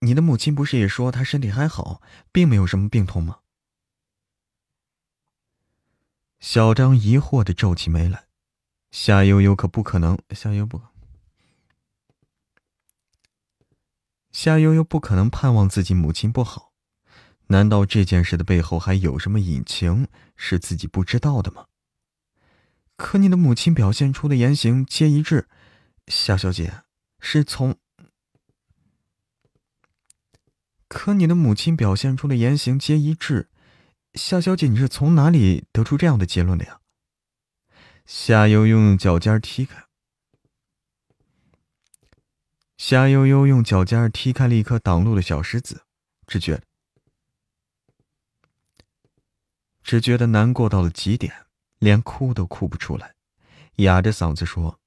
[0.00, 2.02] 你的母亲不是也说她身体还好，
[2.32, 3.38] 并没有什么病痛吗？
[6.40, 8.24] 小张疑惑的皱起眉来。
[8.90, 10.18] 夏悠悠可不可能？
[10.32, 10.80] 夏悠不，
[14.32, 16.72] 夏悠悠不可能盼望自己母亲不好。
[17.46, 21.66] 难道这件事的背后还有什么隐情是自己不知道的吗？
[22.96, 25.46] 可你的母亲表现出的言行皆一致，
[26.08, 26.82] 夏小姐
[27.26, 27.78] 是从……
[30.86, 33.48] 可你的母亲表现出的言行皆一致，
[34.12, 36.82] 夏小姐你是从哪里得出这样的结论的呀？
[38.04, 39.86] 夏悠悠用脚尖踢开，
[42.76, 45.86] 夏悠悠用脚尖踢开了一颗挡路的小石子，
[46.26, 46.62] 只觉得
[49.82, 51.46] 只觉得难过到了极点。
[51.78, 53.14] 连哭都哭不出来，
[53.76, 54.78] 哑着嗓子说：“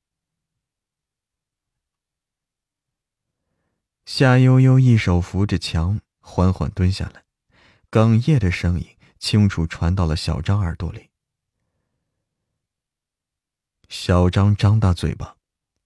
[4.08, 7.26] 夏悠悠一手扶着墙，缓缓蹲下来，
[7.92, 8.88] 哽咽的声音
[9.20, 11.10] 清楚传到了小张耳朵里。
[13.90, 15.36] 小张张大嘴巴，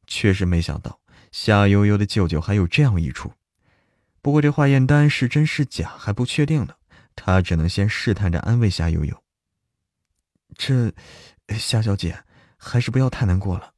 [0.06, 1.00] 确实没想到
[1.32, 3.34] 夏悠悠的舅舅还有这样一出。
[4.22, 6.76] 不过这化验单是真是假还不确定呢，
[7.16, 9.24] 他只能先试探着安慰夏悠悠。”
[10.56, 10.94] 这，
[11.58, 12.24] 夏小姐，
[12.56, 13.74] 还是不要太难过了。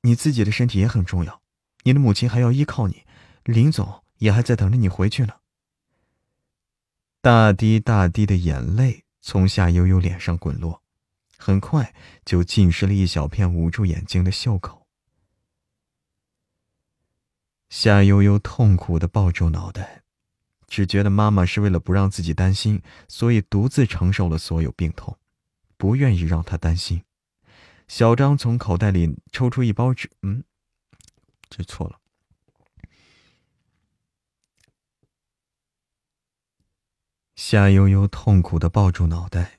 [0.00, 1.42] 你自己的身体也很重要，
[1.82, 3.04] 你的母亲还要依靠你，
[3.44, 5.34] 林总也还在等着你回去呢。
[7.20, 10.82] 大滴大滴的眼泪从夏悠悠脸上滚落，
[11.36, 11.94] 很快
[12.24, 14.86] 就浸湿了一小片捂住眼睛的袖口。
[17.68, 20.02] 夏悠悠痛苦的抱住脑袋，
[20.66, 25.18] 只觉得妈妈是为了不让自己担心，所以独自承受了所有病痛。
[25.76, 27.02] 不愿意让她担心。
[27.88, 30.44] 小张从口袋里抽出一包纸，嗯，
[31.50, 31.98] 这错了。
[37.36, 39.58] 夏悠悠痛苦的抱住脑袋，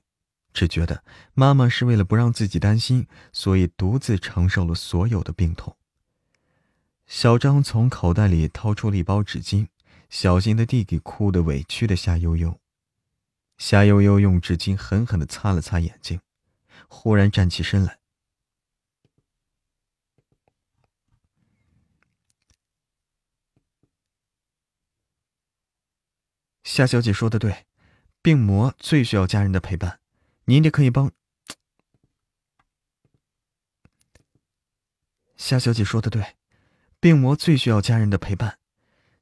[0.54, 1.04] 只觉得
[1.34, 5.76] 妈妈是为了不让自己担心，所以独自承受了所有的病痛。
[7.06, 9.68] 小张从口袋里掏出了一包纸巾，
[10.10, 12.60] 小心的递给哭得委屈的夏悠悠。
[13.58, 16.22] 夏悠悠用纸巾狠狠的擦了擦眼睛，
[16.88, 18.00] 忽然站起身来。
[26.66, 27.68] 夏小姐说的对，
[28.24, 30.00] 病魔最需要家人的陪伴，
[30.46, 31.12] 你一定可以帮。
[35.38, 36.36] 夏小姐说的对，
[37.00, 38.58] 病魔最需要家人的陪伴，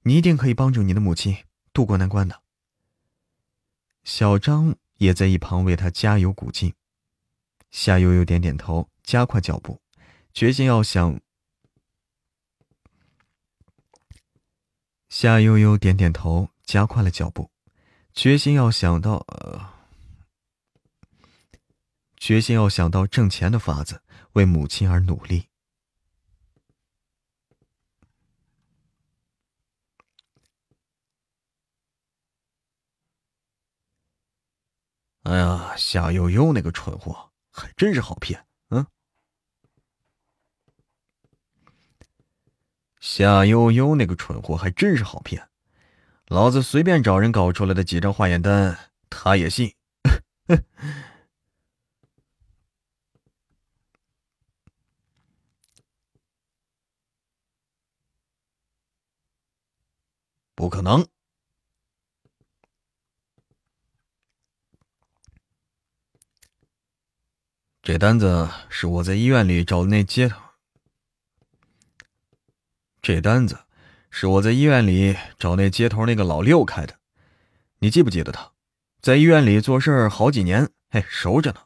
[0.04, 1.44] 你一定可以帮助你的母亲
[1.74, 2.42] 渡过难关的。
[4.06, 6.74] 小张也在一旁为他加油鼓劲。
[7.72, 9.82] 夏悠悠点点头，加快脚步，
[10.34, 11.20] 决心要想。
[15.10, 17.52] 夏悠悠点点头，加快了脚步，
[18.14, 19.26] 决心要想到，
[22.18, 24.02] 决心要想到挣钱的法子，
[24.34, 25.50] 为母亲而努力。
[35.24, 37.32] 哎呀，夏悠悠那个蠢货！
[37.50, 38.86] 还真是好骗，嗯。
[43.00, 45.50] 夏悠悠那个蠢货还真是好骗，
[46.28, 49.76] 老子随便找人搞出来的几张化验单，他也信。
[60.56, 61.08] 不可能。
[67.82, 70.40] 这单子是我在医院里找的那接头。
[73.02, 73.66] 这单子
[74.16, 77.00] 是我在医院里找那接头那个老六开的，
[77.80, 78.54] 你记不记得他？
[79.02, 81.62] 在医院里做事好几年，嘿，熟着呢。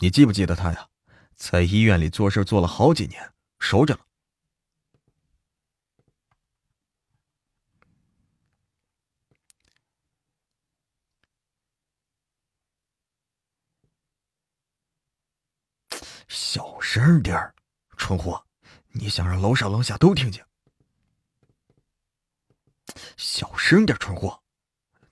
[0.00, 0.86] 你记不记得他呀？
[1.34, 4.00] 在医院里做事做了好几年，熟着呢。
[16.28, 17.54] 小声点儿，
[17.96, 18.44] 蠢货！
[18.92, 20.46] 你想让楼上楼下都听见？
[23.16, 24.42] 小声点，蠢货！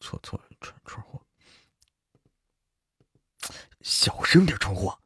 [0.01, 1.21] 错错，蠢蠢货！
[3.81, 4.99] 小声点，蠢货！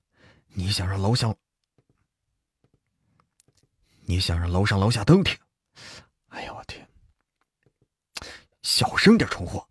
[0.48, 1.36] 你想让楼上，
[4.01, 5.38] 你想让楼上楼下都听？
[6.28, 6.88] 哎呀，我天！
[8.62, 9.68] 小声点，蠢货！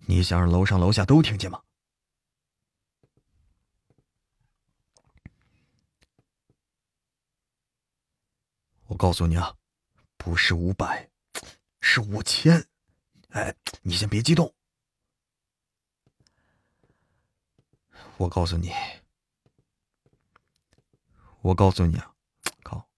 [0.00, 1.62] 你想让楼上楼下都听见吗？
[8.88, 9.56] 我告诉你啊，
[10.16, 11.10] 不是五百，
[11.80, 12.66] 是五千。
[13.30, 14.54] 哎，你先别激动。
[18.16, 18.72] 我告诉你，
[21.40, 22.14] 我告诉你啊，
[22.62, 22.88] 靠！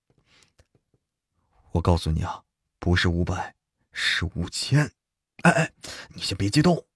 [1.73, 2.45] 我告诉你啊，
[2.79, 3.57] 不是五百，
[3.93, 4.93] 是五千。
[5.43, 5.73] 哎哎，
[6.11, 6.88] 你先别激动。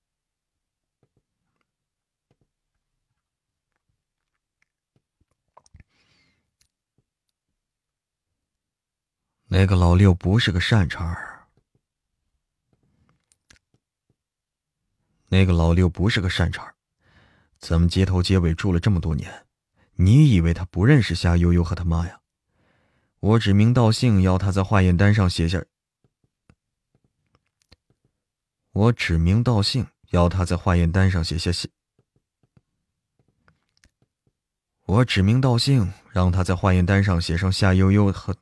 [9.55, 11.47] 那个老六不是个善茬儿。
[15.29, 16.75] 那个老六不是个善茬儿，
[17.59, 19.45] 咱们街头街尾住了这么多年，
[19.97, 22.23] 你以为他不认识夏悠悠和他妈呀？
[23.21, 25.63] 我指名道姓要他在化验单上写下。
[28.71, 31.69] 我指名道姓要他在化验单上写下写。
[34.87, 38.35] 我指名道姓让他在化验单上写上夏悠悠和。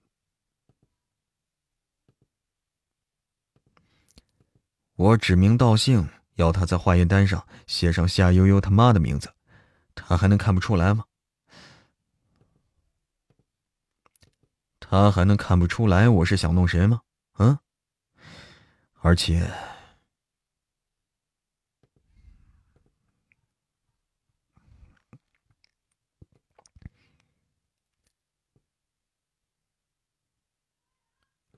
[5.00, 9.32] 我指名道姓要他在化验单上写上夏悠悠他妈的名字，
[9.94, 11.06] 他还能看不出来吗？
[14.78, 17.00] 他还能看不出来我是想弄谁吗？
[17.38, 17.58] 嗯？
[19.00, 19.50] 而且，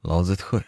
[0.03, 0.63] 老子特。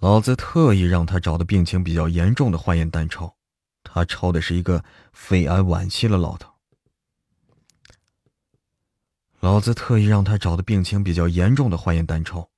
[0.00, 3.34] 老子特意让他找的病情比较严重的化验单抄，
[3.82, 6.54] 他抄的是一个肺癌晚期的老头。
[9.40, 12.48] 老子特意让他找的病情比较严重的化验单抄，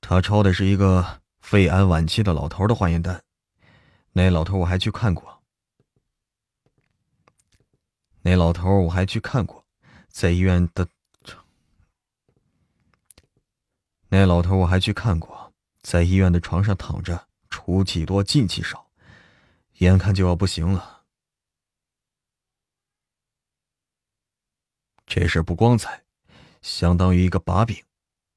[0.00, 3.22] 他抄的是一个肺癌晚期的老头的化验单。
[4.12, 5.42] 那老头我还去看过，
[8.22, 9.66] 那老头我还去看过，
[10.08, 10.88] 在医院的。
[14.08, 15.43] 那老头我还去看过。
[15.84, 18.90] 在医院的床上躺着，出气多进气少，
[19.74, 21.04] 眼看就要不行了。
[25.06, 26.02] 这事不光彩，
[26.62, 27.84] 相当于一个把柄，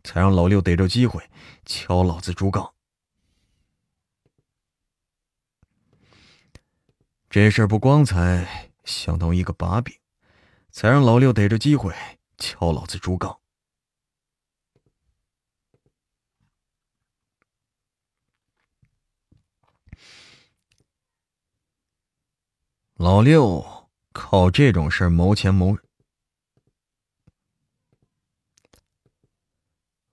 [0.04, 1.30] 才让老六逮着机会
[1.66, 2.74] 敲老子竹杠。
[7.30, 9.98] 这事不光彩，相当于一个把柄，
[10.70, 11.96] 才让老六逮着机会
[12.38, 13.40] 敲老子竹杠。
[22.98, 23.64] 老六
[24.12, 25.78] 靠这种事儿谋钱谋，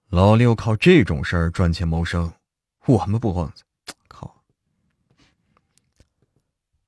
[0.09, 2.31] 老六靠这种事儿赚钱谋生，
[2.85, 3.51] 我们不光
[4.07, 4.45] 靠。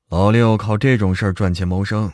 [0.09, 2.12] 老六靠这种事儿赚钱谋生，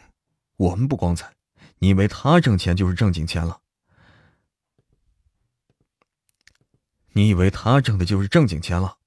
[0.58, 1.34] 我们不光彩。
[1.78, 3.60] 你以为他挣钱就是正经钱了？
[7.14, 8.98] 你以为他挣的就是正经钱了？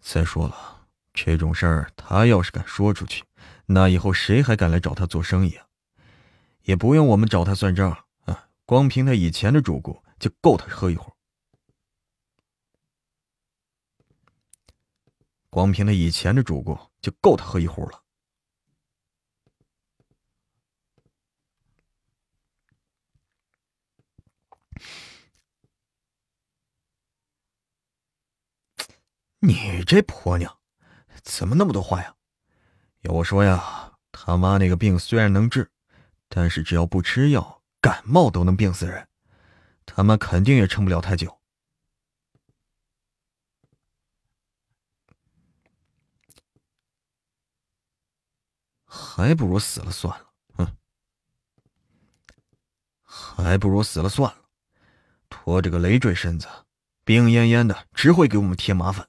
[0.00, 3.22] 再说了，这种事儿他要是敢说出去，
[3.72, 5.68] 那以后谁还敢来找他做生意啊？
[6.62, 11.12] 也不用我们找他算账啊，光凭他以前的主顾就够他喝一壶。
[15.50, 18.02] 光凭他以前的主顾就够他喝一壶了。
[29.38, 30.58] 你这婆娘，
[31.22, 32.16] 怎么那么多话呀？
[33.02, 35.70] 要我说呀，他妈那个病虽然能治，
[36.28, 39.08] 但是只要不吃药，感冒都能病死人。
[39.86, 41.40] 他妈肯定也撑不了太久，
[48.84, 50.32] 还不如死了算了。
[50.56, 50.76] 哼，
[53.02, 54.42] 还不如死了算了。
[55.30, 56.46] 拖着个累赘身子，
[57.04, 59.08] 病恹恹的，只会给我们添麻烦。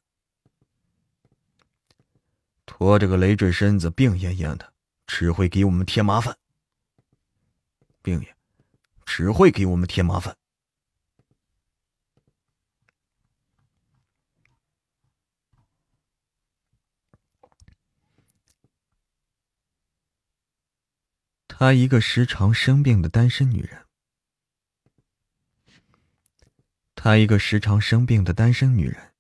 [2.82, 4.74] 拖着个累赘身子，病恹恹的，
[5.06, 6.36] 只会给我们添麻烦。
[8.02, 8.36] 病也，
[9.06, 10.36] 只会给我们添麻烦。
[21.48, 23.86] 她一个时常生病的单身女人。
[26.96, 29.11] 她一个时常生病的单身女人。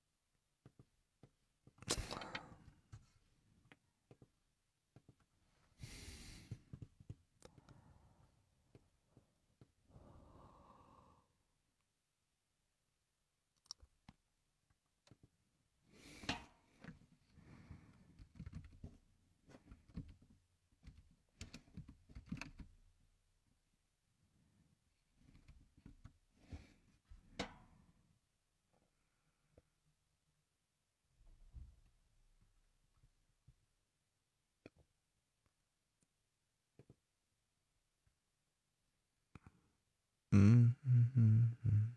[40.41, 41.93] 嗯嗯嗯嗯。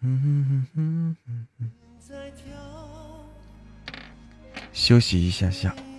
[0.00, 1.70] 嗯嗯嗯嗯
[4.72, 5.93] 休息一下下。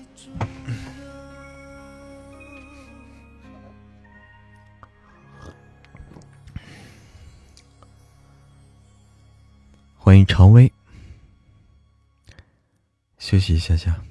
[10.06, 10.72] 欢迎常威，
[13.18, 14.03] 休息一下下，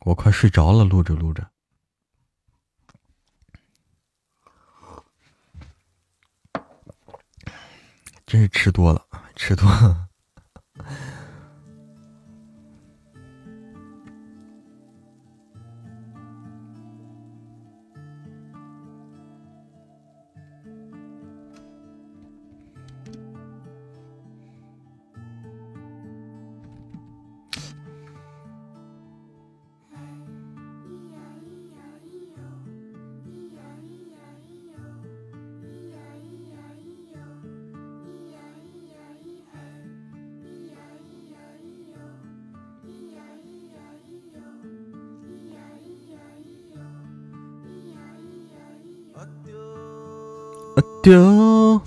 [0.00, 1.50] 我快睡着了，录着录着，
[8.26, 9.64] 真是吃多了，吃多。
[9.66, 10.09] 了。
[51.02, 51.80] 丢。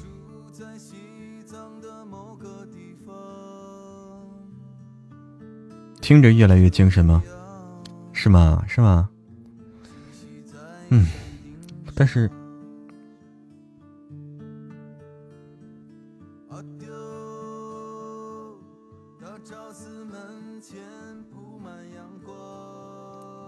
[6.01, 7.23] 听着越来越精神吗？
[8.11, 8.63] 是吗？
[8.67, 9.09] 是吗？
[10.89, 11.07] 嗯，
[11.95, 12.29] 但是，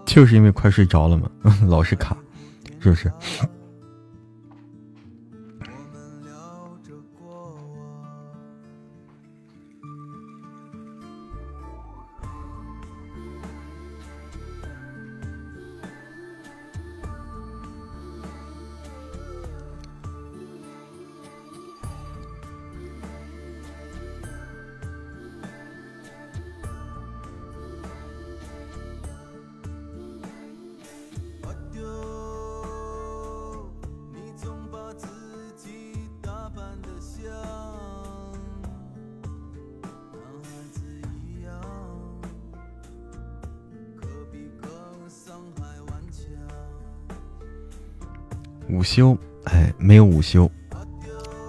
[0.06, 1.30] 就是因为快睡着了嘛，
[1.68, 2.16] 老是卡，
[2.80, 3.12] 是不是？
[48.96, 49.14] 休，
[49.44, 50.50] 哎，没有午休，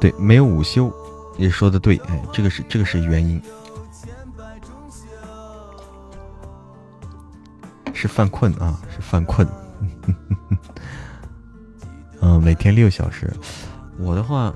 [0.02, 0.92] 对，没有午休，
[1.38, 3.42] 也说的对，哎，这个是这个是原因，
[7.94, 9.48] 是犯困啊，是犯困，
[12.20, 13.34] 嗯，每天六小时，
[13.98, 14.54] 我的话，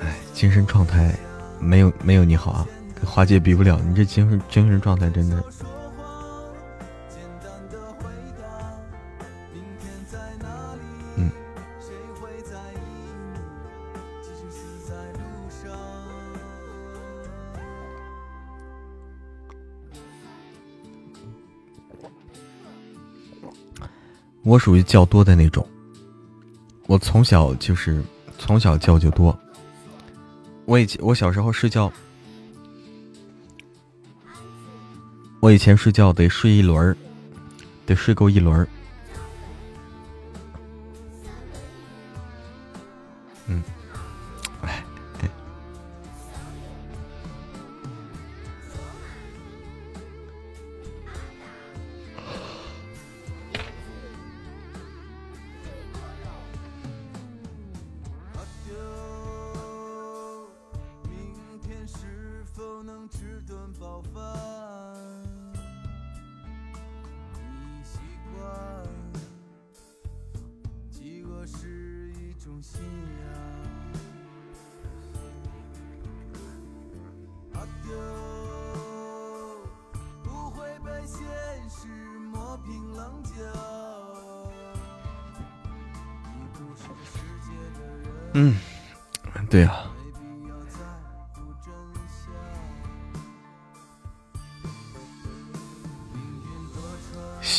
[0.00, 1.16] 哎，精神状态
[1.60, 5.40] 没有没有你好啊，跟花姐比不了，你这精神精神状态真的。
[24.56, 25.68] 我属于觉多的那种，
[26.86, 28.02] 我从小就是
[28.38, 29.38] 从小觉就多。
[30.64, 31.92] 我以前我小时候睡觉，
[35.40, 36.96] 我以前睡觉得睡一轮儿，
[37.84, 38.66] 得睡够一轮儿。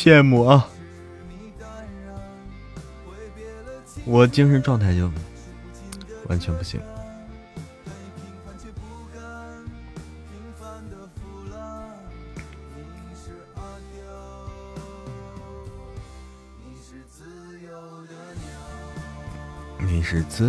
[0.08, 0.66] 羡慕啊！
[4.06, 5.10] 我精神状态就
[6.28, 6.80] 完全不行。
[19.80, 20.48] 你是自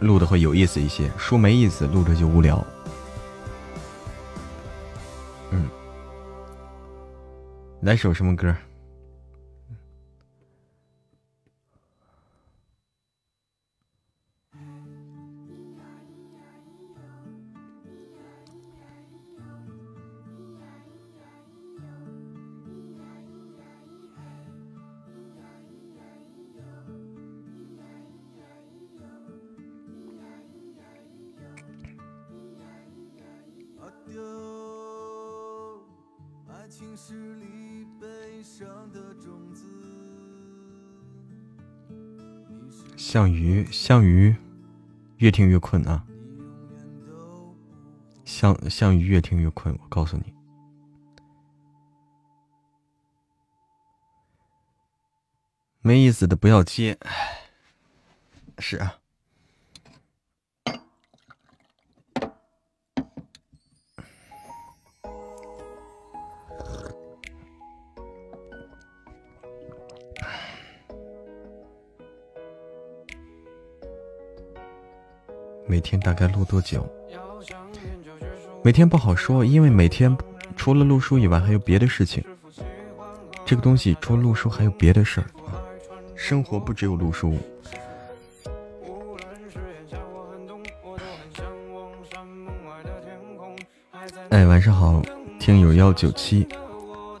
[0.00, 2.64] 录的会有意思一些；书没意思，录着就无聊。
[5.50, 5.68] 嗯，
[7.82, 8.54] 来首什么歌？
[43.18, 44.36] 项羽，项羽，
[45.16, 46.06] 越听越困啊！
[48.24, 50.32] 项项羽越听越困，我告诉你，
[55.80, 56.96] 没意思的不要接，
[58.60, 59.00] 是啊。
[75.78, 76.84] 每天大概录多久？
[78.64, 80.18] 每天不好说，因为每天
[80.56, 82.20] 除了录书以外还有别的事情。
[83.46, 85.54] 这个东西除了录书还有别的事儿啊，
[86.16, 87.38] 生活不只有录书。
[94.30, 95.00] 哎，晚上好，
[95.38, 96.44] 听友幺九七，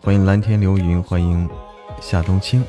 [0.02, 1.48] 欢迎蓝天流云，欢迎
[2.00, 2.64] 夏冬青。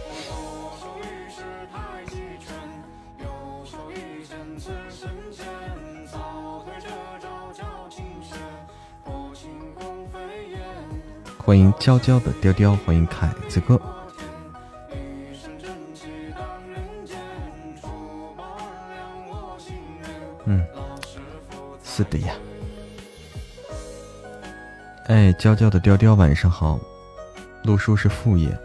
[11.49, 13.81] 欢迎娇娇的雕雕，欢迎凯子哥。
[20.45, 20.63] 嗯，
[21.83, 22.35] 是的呀。
[25.07, 26.79] 哎，娇娇的雕雕，晚上好。
[27.63, 28.55] 陆叔是副业，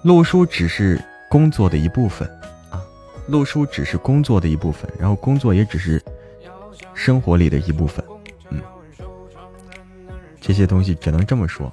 [0.00, 0.98] 陆叔只是
[1.28, 2.26] 工作的一部分
[2.70, 2.82] 啊，
[3.28, 6.02] 陆叔只是工作的一部分，然后工作也只是
[6.94, 8.02] 生活里的一部分。
[8.48, 8.62] 嗯，
[10.40, 11.70] 这些东西只能这么说。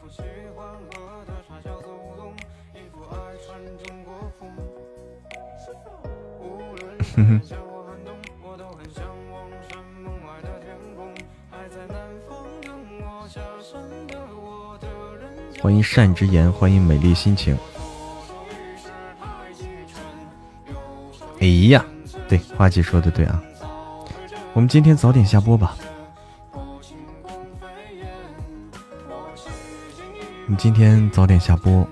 [15.83, 17.55] 善之言，欢迎美丽心情。
[21.39, 21.85] 哎呀，
[22.27, 23.43] 对，花姐说的对啊，
[24.53, 25.75] 我们今天早点下播吧。
[30.47, 31.87] 你今天早点下播。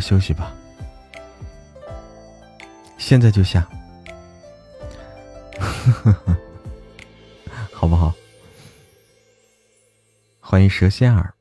[0.00, 0.52] 休息吧，
[2.98, 3.66] 现在就下，
[7.72, 8.12] 好不好？
[10.40, 11.34] 欢迎蛇仙儿，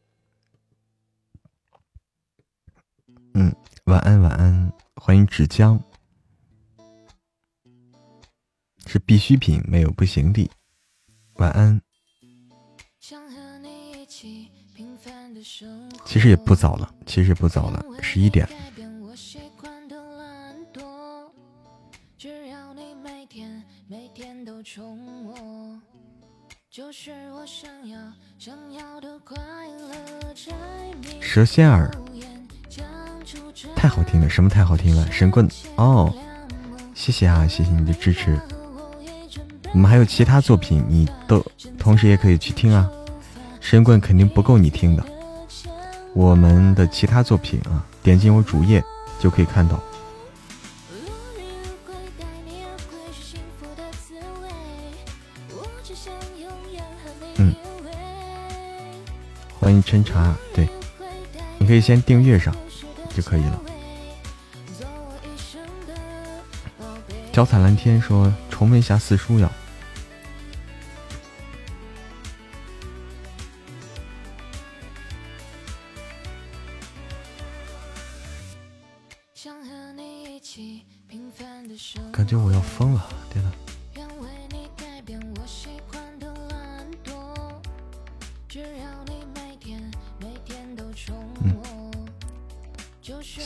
[3.33, 3.53] 嗯，
[3.85, 5.79] 晚安晚安，欢迎纸浆，
[8.85, 10.49] 是必需品，没有不行的，
[11.35, 11.81] 晚安。
[16.05, 17.83] 其实也不早了，其实不早了，
[18.13, 18.47] 十一点。
[31.19, 31.89] 蛇仙儿，
[33.75, 35.11] 太好听了，什么太好听了？
[35.11, 36.13] 神棍哦，
[36.93, 38.39] 谢谢啊，谢谢你的支持。
[39.73, 41.43] 我们还有其他作品，你都
[41.79, 42.87] 同时也可以去听啊。
[43.59, 45.03] 神棍肯定不够你听的。
[46.13, 48.83] 我们的其他作品啊，点进我主页
[49.19, 49.81] 就可以看到。
[57.37, 57.55] 嗯，
[59.59, 60.67] 欢迎琛茶，对，
[61.57, 62.53] 你可以先订阅上
[63.15, 63.61] 就可以了。
[67.31, 69.49] 脚踩蓝天说重温一下四叔要。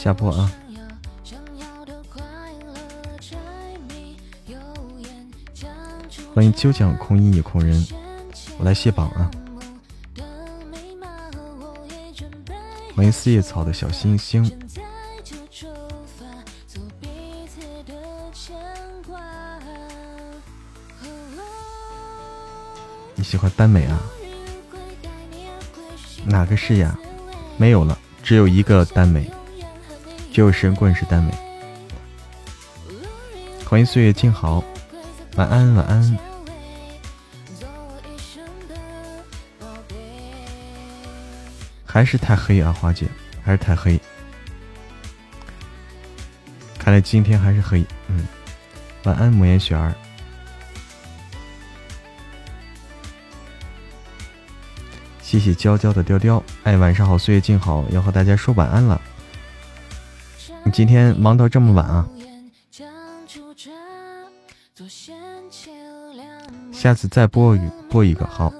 [0.07, 0.49] 下播啊！
[6.33, 7.85] 欢迎究竟空音也空人，
[8.57, 9.29] 我来卸榜啊！
[12.95, 14.49] 欢迎四叶草的小星星。
[23.13, 23.99] 你喜欢耽美啊？
[26.25, 26.97] 哪个是呀？
[27.57, 29.29] 没有了，只有一个耽美，
[30.37, 31.33] 只有神棍是耽美。
[33.65, 34.63] 欢迎岁月静好，
[35.35, 36.17] 晚安晚安。
[41.83, 43.07] 还是太黑啊，花姐，
[43.43, 43.99] 还是太黑。
[46.77, 47.83] 看来今天还是黑。
[48.07, 48.23] 嗯，
[49.05, 49.91] 晚安，母岩雪儿。
[55.19, 59.01] 谢谢娇娇的雕雕，哎，晚上好，岁月静好，要和大家说晚安了。
[60.77, 62.07] 今天忙到这么晚啊！
[66.71, 68.53] 下次再播一播一个好。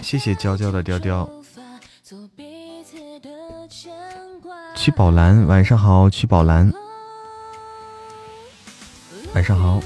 [0.00, 1.28] 谢谢娇娇的雕雕。
[4.74, 6.08] 去宝蓝，晚上好。
[6.08, 6.72] 去宝蓝，
[9.34, 9.78] 晚上好。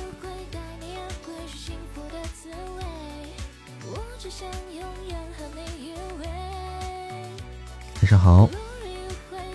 [8.00, 8.48] 晚上好。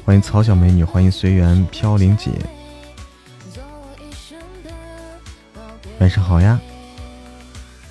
[0.06, 2.30] 欢迎曹小美女，欢迎随缘飘零姐，
[5.98, 6.62] 晚上好呀。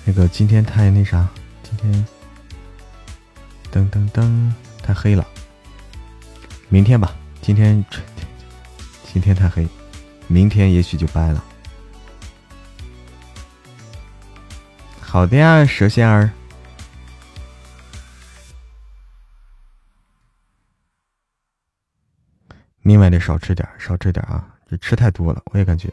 [0.05, 1.27] 那个今天太那啥，
[1.61, 2.07] 今天
[3.69, 4.49] 噔噔噔
[4.81, 5.27] 太黑了，
[6.69, 7.13] 明天吧。
[7.41, 7.83] 今天
[9.11, 9.67] 今天太黑，
[10.27, 11.43] 明天也许就白了。
[15.01, 16.31] 好的呀，蛇仙儿。
[22.85, 24.47] 另外得少吃点，少吃点啊！
[24.69, 25.91] 这吃太多了，我也感觉。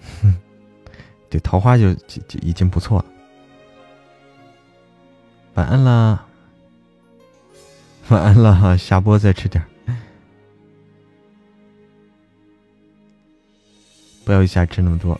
[0.20, 0.36] 哼，
[1.30, 3.06] 这桃花就就就已经不错了。
[5.54, 6.26] 晚安啦，
[8.08, 9.64] 晚安了，下播再吃点，
[14.22, 15.18] 不要一下吃那么多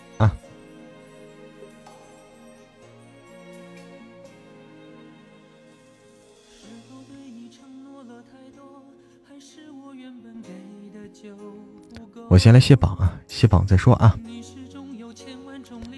[12.36, 14.14] 我先来卸榜啊，卸榜再说啊。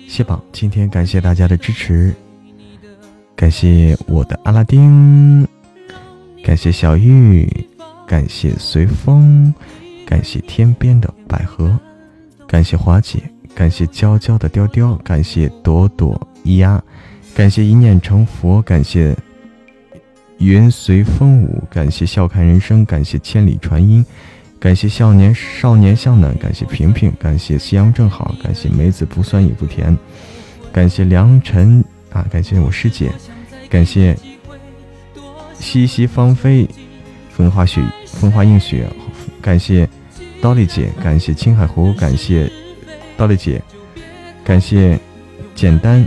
[0.07, 2.15] 卸榜，今天感谢大家的支持，
[3.35, 5.45] 感谢我的阿拉丁，
[6.45, 7.51] 感谢小玉，
[8.07, 9.53] 感谢随风，
[10.07, 11.77] 感谢天边的百合，
[12.47, 13.21] 感谢华姐，
[13.53, 16.81] 感谢娇娇的雕雕，感谢朵朵咿呀，
[17.35, 19.13] 感谢一念成佛，感谢
[20.39, 24.07] 云随风舞，感谢笑看人生，感谢千里传音。
[24.61, 29.97] 感谢少年少年向南，感谢平平，感谢夕阳正好，感谢梅子不酸也不甜，
[30.73, 33.13] 感谢良辰啊，感谢我师姐，
[33.71, 34.17] 感谢
[35.61, 36.69] 西西芳菲，
[37.31, 38.89] 风花雪风花映雪，
[39.41, 39.89] 感谢
[40.41, 42.51] 刀丽姐，感谢青海湖，感谢
[43.17, 43.63] 刀丽姐，
[44.43, 44.99] 感谢
[45.55, 46.07] 简单，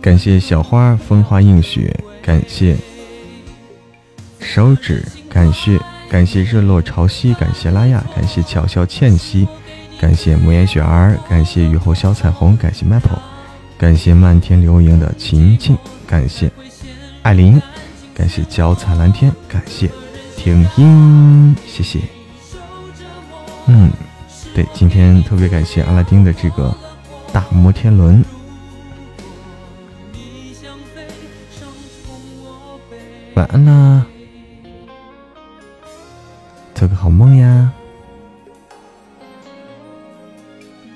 [0.00, 2.74] 感谢小花风花映雪，感谢。
[4.46, 5.78] 手指，感谢
[6.08, 9.46] 感谢日落潮汐，感谢拉雅，感谢巧笑倩兮，
[10.00, 13.18] 感谢慕言雪儿，感谢雨后小彩虹，感谢 Maple，
[13.76, 16.50] 感谢漫天流萤的晴晴，感谢
[17.22, 17.60] 艾琳，
[18.14, 19.90] 感谢脚踩蓝天，感谢
[20.36, 22.00] 听音，谢谢。
[23.66, 23.90] 嗯，
[24.54, 26.74] 对，今天特别感谢阿拉丁的这个
[27.32, 28.24] 大摩天轮。
[33.34, 34.06] 晚安啦。
[36.76, 37.72] 做个好梦呀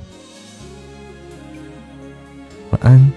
[2.72, 3.10] 晚安。